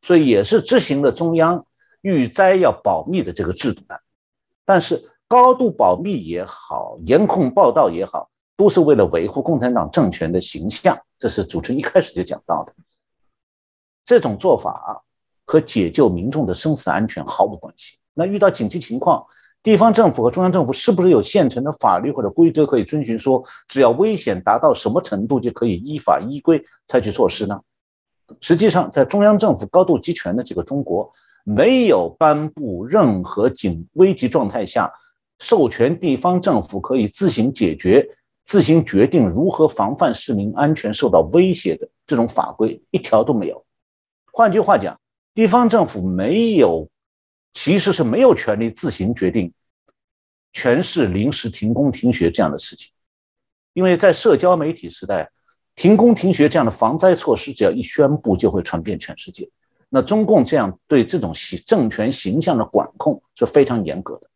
[0.00, 1.66] 所以也是执行了中央
[2.00, 4.00] 预灾要保密的这个制度的。
[4.64, 8.29] 但是高度保密也好，严控报道也好。
[8.60, 12.74] 都是为了维护共产党政权的形象，这是主持人一开始就讲到的。
[14.04, 15.02] 这种做法
[15.46, 17.96] 和解救民众的生死安全毫无关系。
[18.12, 19.24] 那遇到紧急情况，
[19.62, 23.18] 地方政府和中央政府是不是有现成的法律或者规则可以遵循？
[23.18, 27.58] 说只要危险达到什么程度，就可以依法依规采取措施呢？
[28.42, 31.10] 实际上，在中央政府高度集权的这个中国，
[31.44, 34.92] 没有颁布任何紧危急状态下
[35.38, 38.06] 授权地方政府可以自行解决、
[38.50, 43.64] 自行决定如何防范市民安全受到威胁的这种法规一条都没有。
[44.32, 45.00] 换句话讲，
[45.34, 46.88] 地方政府没有，
[47.52, 49.52] 其实是没有权利自行决定
[50.52, 52.90] 全市临时停工停学这样的事情，
[53.72, 55.30] 因为在社交媒体时代，
[55.76, 59.48] 停工停学这样的防灾措施只要一宣布就会传遍全世界。
[59.88, 64.28] 那中共这样对这种形政权形象的管控是非常严格的，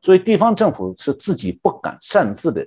[0.00, 2.66] 所以地方政府是自己不敢擅自的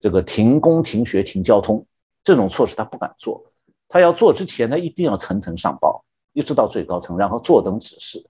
[0.00, 1.84] 这个停工停学停交通
[2.22, 3.44] 这种措施，他不敢做。
[3.88, 8.24] 他要做之前他，一定要层层上报，一直到最高层，然后坐等指示。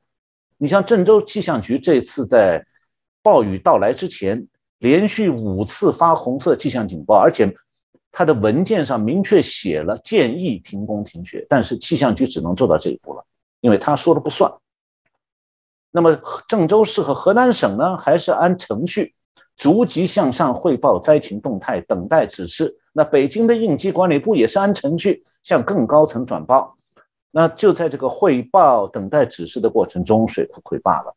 [0.56, 2.64] 你像郑州气象局这次在
[3.22, 4.46] 暴雨到来之前，
[4.78, 7.52] 连续五次发红色气象警报，而且
[8.12, 13.24] 他的文件上明确写了建议停工停学，但是气象局只能做到这一步了。
[13.60, 14.52] 因为他说了不算。
[15.90, 19.14] 那么郑州市和河南省呢，还是按程序
[19.58, 22.78] 逐级向上汇报灾情动态，等待指示。
[22.92, 26.78] 那北京的应急管理部也是按程序向更高层转报。
[27.30, 31.14] 那就在这个汇报、等待指示的过程中，水库溃坝了，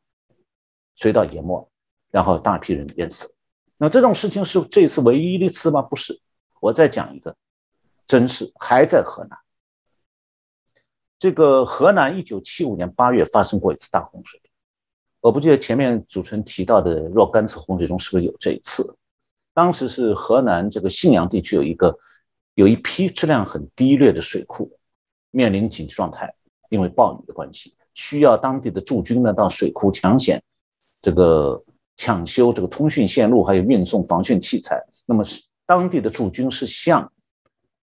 [0.95, 1.69] 水到淹没，
[2.09, 3.33] 然后大批人淹死。
[3.77, 5.81] 那这种事情是这次唯一一次吗？
[5.81, 6.19] 不是。
[6.59, 7.35] 我再讲一个，
[8.05, 9.37] 真是还在河南。
[11.17, 14.41] 这个河南一九七五年八月发生过一次大洪水，
[15.21, 18.97] 我不记得前面主持人提到的若干次洪水中是不是有这一次。
[19.53, 21.97] 当时是河南这个信阳地区有一个
[22.55, 24.71] 有一批质量很低劣的水库，
[25.29, 26.33] 面临紧急状态，
[26.69, 30.41] 因为暴雨的关系，需要当地的驻军呢到水库抢险，
[31.01, 31.63] 这个
[31.95, 34.81] 抢修这个通讯线路，还有运送防汛器材。
[35.05, 37.11] 那么是当地的驻军是向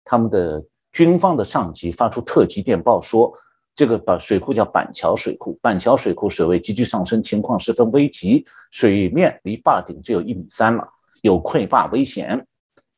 [0.03, 0.65] 他们的。
[0.91, 3.31] 军方的上级发出特急电报说，
[3.79, 10.85] 这个把水库叫板桥水库，板桥水库水位急剧上升，情况十分危急，水面离坝顶只有一米三了，
[11.21, 12.45] 有溃坝危险。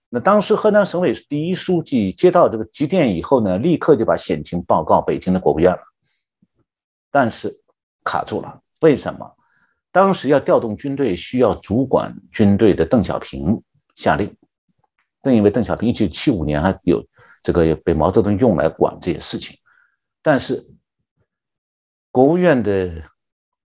[0.10, 5.84] 那当时河南省委第一书记接到这个急电以后呢，立刻就把险情报告北京的国务院了，
[7.12, 7.62] 但是
[8.04, 8.60] 卡住了。
[8.80, 9.36] 为什么？
[9.92, 13.62] 当时要调动军队，需要主管军队的邓小平
[13.94, 14.36] 下令。
[15.22, 17.06] 正因为邓小平一九七五年还有。
[17.44, 19.58] 这个被毛泽东用来管这些事情，
[20.22, 20.68] 但是
[22.12, 23.10] 国务院的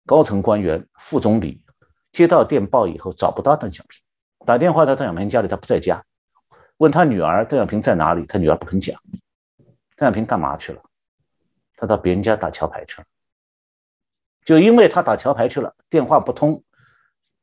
[0.05, 1.63] 高层官员、副总理
[2.11, 4.01] 接到电报以后找不到邓小平，
[4.45, 6.03] 打电话到邓小平家里，他不在家，
[6.77, 8.99] 问他女儿邓小平在哪里，他女儿不肯讲。
[9.95, 10.81] 邓小平干嘛去了？
[11.75, 13.07] 他到别人家打桥牌去了。
[14.43, 16.63] 就因为他打桥牌去了，电话不通，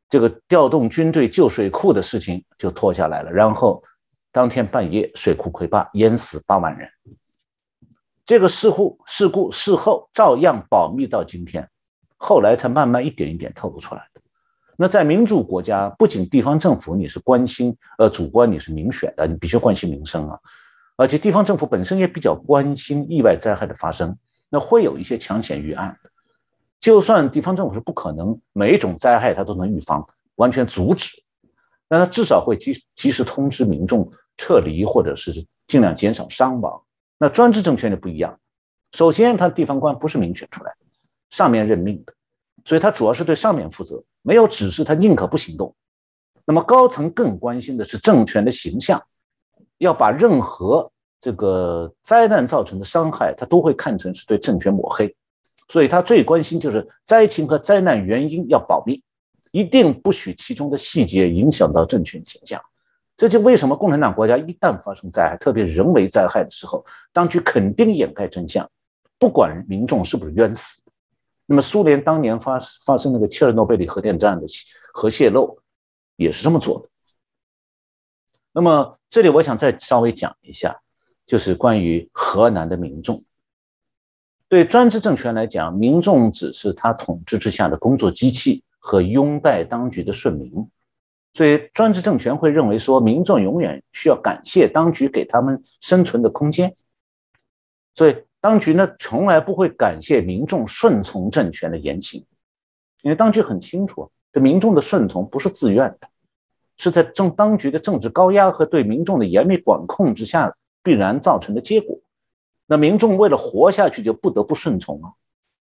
[0.08, 3.82] 这个调动军队救水库的事情就拖下来了，然后。
[4.32, 6.86] 当天半夜，水库溃坝，淹死八万人。
[8.26, 11.70] 这个事故事故事后照样保密到今天，
[12.16, 14.20] 后来才慢慢一点一点透露出来的。
[14.76, 20.40] 那在民主国家，不仅地方政府你是关心，呃，主观你是民选的，你必须关心民生啊，
[20.96, 24.18] 而且地方政府本身也比较关心意外灾害的发生，
[24.50, 25.96] 那会有一些抢险预案。
[26.80, 30.04] 就算地方政府是不可能每一种灾害它都能预防，
[30.34, 31.22] 完全阻止，
[31.86, 34.10] 但它至少会及及时通知民众。
[34.38, 35.32] 撤离或者是
[35.66, 36.82] 尽量减少伤亡。
[37.18, 38.38] 那专制政权就不一样，
[38.92, 40.86] 首先他地方官不是民选出来的，
[41.30, 42.12] 上面任命的，
[42.64, 45.74] 所以他主要是对上面负责，没有指示他宁可不行动。
[46.44, 49.02] 那么高层更关心的是政权的形象，
[49.78, 55.16] 要把任何这个灾难造成的伤害，他都会看成是对政权抹黑，
[55.68, 59.02] 所以他最关心就是灾情和灾难原因要保密，
[59.50, 62.62] 一定不许其中的细节影响到政权形象。
[63.16, 68.70] 这就为什么共产党国家一旦发生灾害，特别人为灾害的时候，当局肯定掩盖真相，
[69.18, 70.82] 不管民众是不是冤死。
[71.46, 74.46] 那么苏联当年发发生那个切尔诺贝利核电站的
[74.92, 75.56] 核泄漏，
[76.16, 76.88] 也是这么做的。
[78.52, 80.80] 那么这里我想再稍微讲一下，
[81.24, 83.24] 就是关于河南的民众。
[84.48, 90.68] 对专制政权来讲，民众只是他统治之下的工作机器和拥戴当局的顺民。
[91.36, 96.74] 所以，专制政权会认为说，民众永远需要感谢当局给他们生存的空间。
[97.94, 102.24] 所以，当局呢，从来不会感谢民众顺从政权的言行，
[103.02, 106.08] 因为当局很清楚，这民众的顺从不是自愿的，
[106.78, 110.50] 是在政当局的政治高压和对民众的严密管控之下
[110.82, 111.98] 必然造成的结果。
[112.66, 115.12] 那民众为了活下去，就不得不顺从啊。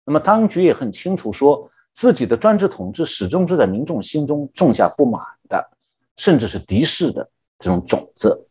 [0.05, 1.70] 那么，当局也很清楚说。
[1.95, 5.23] 自己的专制统治始终是在民众心中种下不满，
[6.17, 8.45] 甚至是敌视的这种种子。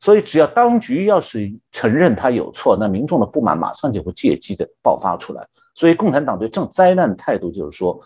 [0.00, 5.46] 所以，只要当局要是承认他有错，那民众的不满马上就会借机的爆发出来。
[5.74, 8.00] 所以，共产党对这灾难态度就是说，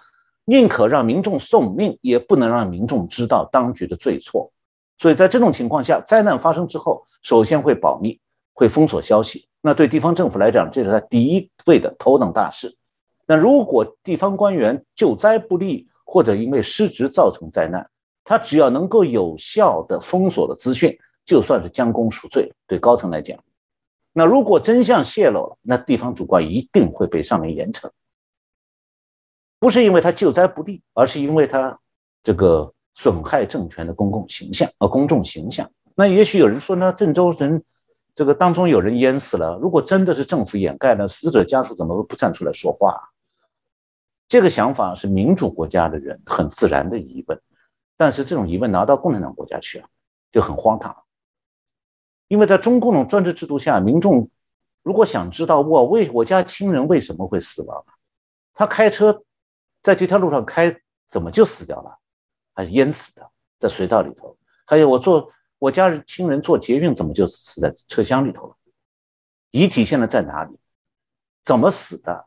[0.45, 4.53] 宁可让民众送命，也不能让民众知道当局的罪错。
[4.99, 8.21] 所以在这种情况下，灾难发生之后，首先会保密，
[8.53, 9.49] 会封锁消息。
[9.62, 12.77] 那对地方政府来讲，这是他第一位的头等大事。
[13.27, 17.86] 那如果地方官员救灾不力，或者因为失职造成灾难，
[18.24, 22.50] 他只要能够有效的封锁了资讯，就算是将功赎罪。
[22.66, 23.36] 对高层来讲，
[24.12, 27.90] 那如果真相泄露了，那地方主官一定会被上面严惩。
[29.59, 31.76] 不是因为他救灾不力，而是因为他
[32.22, 35.68] 这个损害政权的公共形象和公众形象。
[35.94, 37.62] 那也许有人说呢，郑州人
[38.14, 42.94] 这个当中有人淹死了，如果真的是政府掩盖呢，死者家属怎么不站出来说话？
[44.29, 47.41] 这个想法是民主国家的人很自然的疑问，
[47.97, 49.89] 但是这种疑问拿到共产党国家去啊，
[50.33, 51.05] 就很荒唐。
[52.27, 54.29] 因为在中共的专制制度下，民众
[54.83, 57.85] 如果想知道我为我家亲人为什么会死亡，
[58.53, 59.22] 他开车
[59.81, 60.77] 在这条路上开，
[61.09, 61.99] 怎么就死掉了？
[62.53, 64.37] 还是淹死的，在隧道里头？
[64.64, 68.57] 还有我坐我家人亲人坐捷运，怎么就死在车厢里头了？
[69.53, 70.59] 遗体现在在哪里？
[71.45, 72.27] 怎么死的？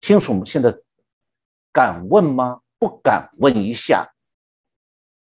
[0.00, 0.78] 亲属现在？
[1.76, 2.60] 敢问吗？
[2.78, 4.14] 不敢问一下。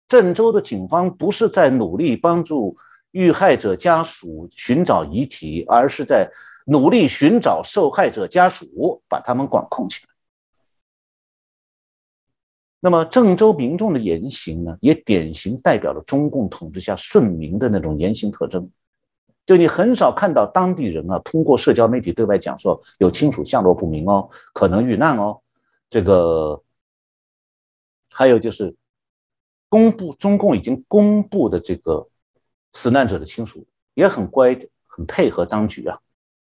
[0.08, 2.76] 郑州的警方不是在努力帮助
[3.10, 6.30] 遇害者家属寻找遗体，而是在
[6.64, 10.08] 努力寻找受害者家属，把他们管控起来。
[12.80, 18.70] 那么，郑州民众的言行呢，也典型代表了中共统治下顺民的那种言行特征。
[19.44, 25.40] 就你很少看到当地人啊，通过社交媒体对外讲说有亲属下落不明哦，可能遇难哦。
[25.90, 26.62] 这个
[28.08, 28.76] 还有就是
[29.68, 32.08] 公布中共已经公布的这个
[32.72, 35.98] 死难者的亲属也很乖，很配合当局啊，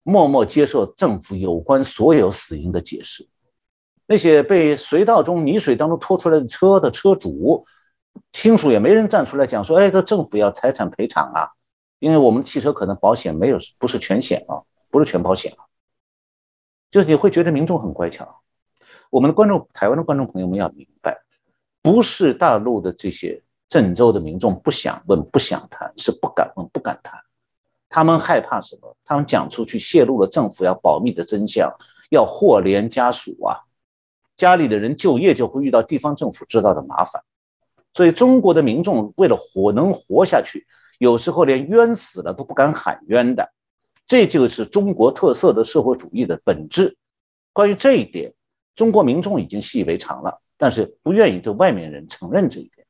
[0.04, 3.28] 默默接受政府有关所有死因的解释。
[4.08, 7.66] 那些被隧道中泥水当中拖出来的车的车主
[8.32, 11.50] 亲属也没人站出来讲说，哎，这政府要财产赔偿啊，
[12.00, 15.66] 因为我们汽车可能保险没有，不是全险啊，不是全保险啊，
[16.90, 18.44] 就是你会觉得民众很乖巧。
[19.16, 21.18] 我们的观众，台湾的观众朋友们要明白，
[21.82, 27.18] 不是大陆的这些郑州的民众不想问、不想谈，是不敢问、不敢谈。
[27.88, 28.94] 他们害怕什么？
[29.06, 31.74] 他们讲出去泄露了政府要保密的真相，
[32.10, 33.64] 要祸连家属啊！
[34.36, 37.24] 家里的人就业就会遇到地方政府知道的麻烦。
[37.94, 40.68] 所以中国的民众为了活能活下去，
[41.00, 43.54] 有时候连冤死了都不敢喊冤的。
[44.06, 46.98] 这就是中国特色的社会主义的本质。
[47.54, 48.34] 关于这一点。
[48.76, 52.86] 中国民众已经习以为常了，但是不愿意对外面人承认这一点。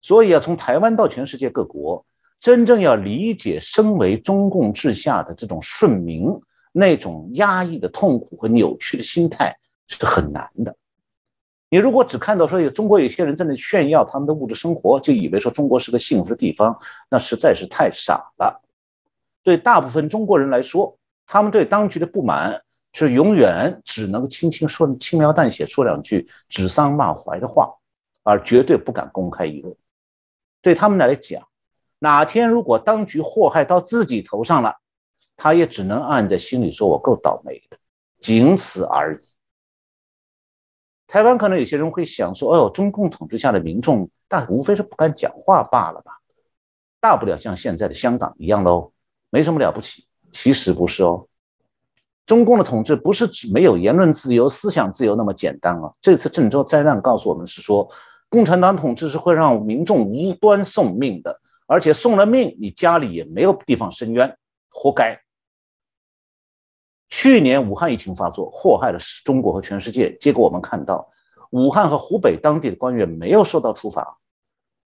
[0.00, 2.04] 所以啊，从台湾到全世界各国，
[2.38, 6.28] 真正要理解身为中共治下的这种顺民
[6.72, 9.56] 那种压抑的痛苦和扭曲的心态
[9.86, 10.76] 是很难的。
[11.70, 16.78] 你如果只看到说有中国有些人在那炫耀他们的物质生活，就以为说中国是个幸福的地方，
[17.10, 18.62] 那实在是太傻了。
[19.42, 22.62] 对大部分中国人来说，他们对当局的不满。
[22.92, 27.74] 是永远只能轻轻说、轻描淡写说两句指桑骂槐的话，
[28.22, 29.76] 而绝对不敢公开议论。
[30.60, 31.46] 对他们来讲，
[31.98, 34.76] 哪天如果当局祸害到自己头上了，
[35.36, 37.76] 他也只能暗在心里说：“我够倒霉的。”
[38.18, 39.28] 仅此而已。
[41.06, 46.18] 台湾可能有些人会想说：“哦，中共统治下的民众，但无非是不敢讲话罢了吧？
[47.00, 48.92] 大不了像现在的香港一样喽，
[49.30, 51.28] 没什么了不起。”其实不是哦。
[52.28, 55.90] 中共的统治不是指没有言论自由、思想自由那么简单啊！
[55.98, 57.90] 这次郑州灾难告诉我们是说，
[58.28, 64.36] 共产党统治是会让民众无端送命的，而且送了命，你家里也没有地方伸冤，
[64.68, 65.18] 活该。
[67.08, 71.08] 去年武汉疫情发作，祸害了中国和全世界，结果我们看到，
[71.52, 74.18] 武汉和湖北当地的官员没有受到处罚。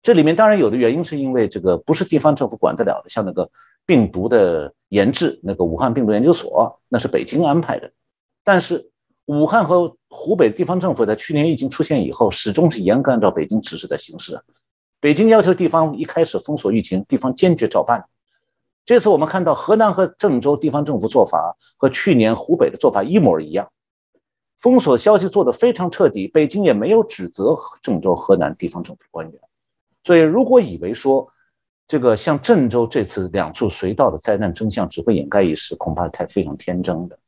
[0.01, 3.49] 这里面当然有的原因是因为这个不是地方政府管得了的，像那个。
[3.87, 7.89] 病毒的研制，那个武汉病毒研究所，那是北京安排的。
[8.43, 8.91] 但是
[9.27, 14.37] 武汉和湖北地方政府在去年疫情出现以后，始终是严格按照北京指示在行事。
[14.99, 18.03] 北京要求地方一开始封锁疫情，地方坚决照办。
[18.85, 23.71] 这次我们看到河南和郑州地方政府做法和去年湖北的做法一模一样，
[24.57, 29.39] 封锁消息做得非常彻底，北京也没有指责郑州、河南地方政府官员。
[30.07, 31.29] 所以，如果以为说，
[31.85, 37.19] 这个像郑州这次两处隧道的灾难真相只会掩盖一时，恐怕太非常天真的。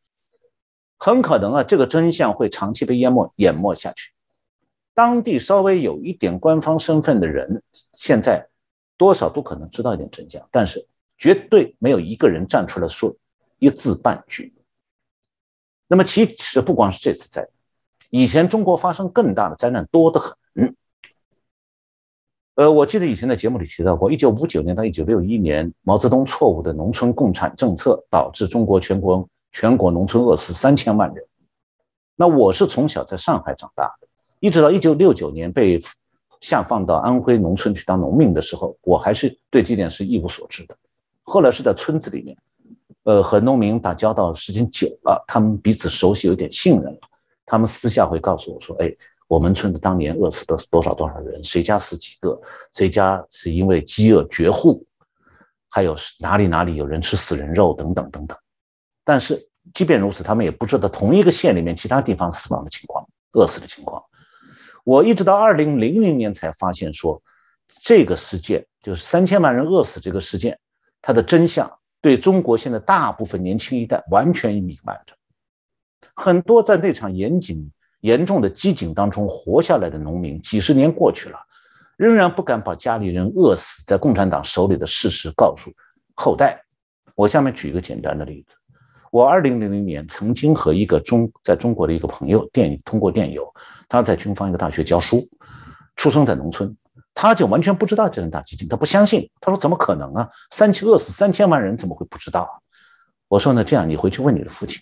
[0.97, 4.13] 很可能啊，这个真相会长期被淹没、淹没下去。
[4.93, 7.61] 当地稍微有一点官方身份的人，
[7.95, 8.47] 现在
[8.95, 13.13] 多少都可能知道一点真相，但是绝对没有一个人站出来说
[13.57, 14.53] 一字半句。
[15.86, 17.49] 那么，其实不光是这次灾难，
[18.09, 20.34] 以前中国发生更大的灾难多得很。
[22.60, 31.26] 呃，我记得以前在节目里提到过，一九五九年到一九六一年，毛泽东错误的农村共产政策导致中国全国全国农村饿死三千万人。
[32.18, 34.07] 那我是从小在上海长大的，
[34.41, 35.80] 一直到一九六九年被
[36.41, 40.76] 下放到安徽农村去当农民的时候，我还是对这件事一无所知的。
[41.24, 42.38] 后来是在村子里面，
[43.03, 46.99] 呃，和农民打交道时间久了，他们彼此熟悉，有点信任了。
[47.45, 48.93] 他们私下会告诉我说：“哎，
[49.30, 52.38] 我们村子当年饿死的多少多少人，谁家死几个，
[52.73, 54.86] 谁家是因为饥饿绝户，
[55.69, 58.38] 还有哪里哪里有人吃死人肉等等等等。”
[59.05, 59.47] 但是。
[59.71, 64.03] 即便如此，他们也不知道同一个县里面其他地方死亡的情况、饿死的情况。
[64.84, 67.21] 我一直到二零零零年才发现，说
[67.84, 70.57] 这个事件就是三千万人饿死这个事件，
[71.03, 71.71] 它的真相
[72.01, 75.13] 对中国现在大部分年轻一代完全隐瞒着。
[76.15, 77.71] 很多在那场严谨、
[78.02, 81.38] 严重的饥馑当中活下来的农民，几十年过去了，
[81.97, 85.72] 仍然不敢把家里人饿死在共产党手里的事实告诉
[86.16, 86.64] 后代。
[87.16, 88.56] 我下面举一个简单的例子。
[89.12, 93.54] 我二零零零年曾经和一个中在中国的一个朋友电通过电邮，
[93.89, 95.28] 他在军方一个大学教书，
[95.95, 96.78] 出生在农村，
[97.14, 100.30] 他就完全不知道这人大饥馑，他不相信，他说怎么可能啊？
[100.52, 102.54] 三七饿死三千万人怎么会不知道啊？
[103.28, 104.80] 我说呢，这样你回去问你的父亲，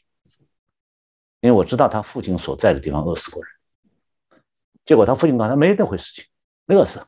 [1.47, 4.41] 因为我知道他父亲所在的地方饿死过人，
[4.85, 6.25] 结果他父亲告诉他没那回事情，
[6.65, 7.01] 没饿死，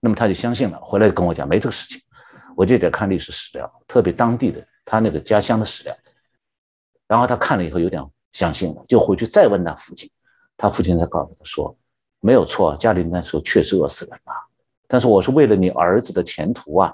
[0.00, 2.02] 那么他就相信了，回来跟我讲没这个事情，
[2.56, 5.96] 我就得看历史史料，特别当地的他那个家乡的史料。
[7.06, 10.10] 然后他看了以后有点相信了，就回去再问他父亲，
[10.56, 11.78] 他父亲才告诉他说，
[12.18, 14.32] 没有错，家里那时候确实饿死人了，
[14.88, 16.92] 但是我是为了你儿子的前途啊，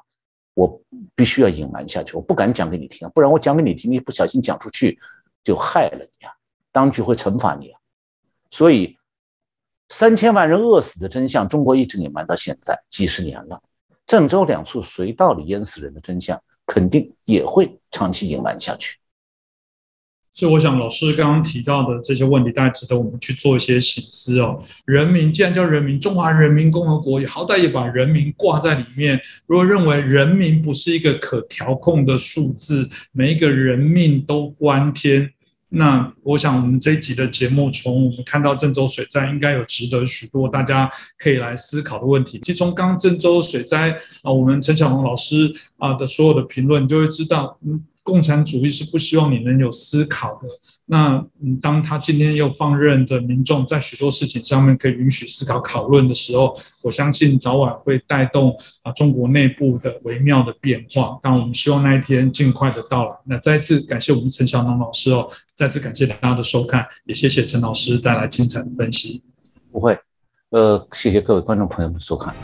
[0.53, 0.79] 我
[1.15, 4.99] 必须要隐瞒下去，我不敢讲给你听，不然我讲给你听，你不小心讲出去
[5.43, 6.33] 就害了你啊，
[6.75, 7.71] 当局会惩罚你。
[8.51, 8.99] 所以
[9.89, 13.63] 三千万人饿死的真相，中国一直隐瞒到现在几十年了，
[14.09, 18.99] 郑州两处水稻里淹死人的真相，肯定也会长期隐瞒下去。
[20.37, 24.59] 所以，我想老师刚刚提到的这些问题，大概值得我们去做一些醒思哦。
[24.85, 29.21] 人民既然叫人民，中华人民共和国也好歹也把人民挂在里面。
[29.47, 35.33] 如果认为人民不是一个可调控的数字，每一个人命都关天，
[35.75, 42.39] 那我想我们这一集的节目，从我们看到郑州水灾，应该有值得许多大家可以来思考的问题。
[42.43, 43.91] 其实从刚郑州水灾
[44.23, 47.85] 啊，我们陈小龙老师啊的所有的评论，就会知道，嗯。
[48.05, 50.47] 共产主义是不希望你能有思考的。
[50.85, 61.19] 那嗯，当他今天又放任着民众在许多事情上面可以允许思考讨论的时候，我相信早晚会带动啊中国内部的微妙的变化。
[61.23, 63.17] 但我们希望那一天尽快的到来。
[63.25, 69.23] 那再次感谢我们陈小龙老师哦，再次感谢大家的收看，也谢谢陈老师带来精彩的分析。
[69.73, 69.99] 不会，
[70.51, 72.35] 呃，谢谢各位观众朋友们收看。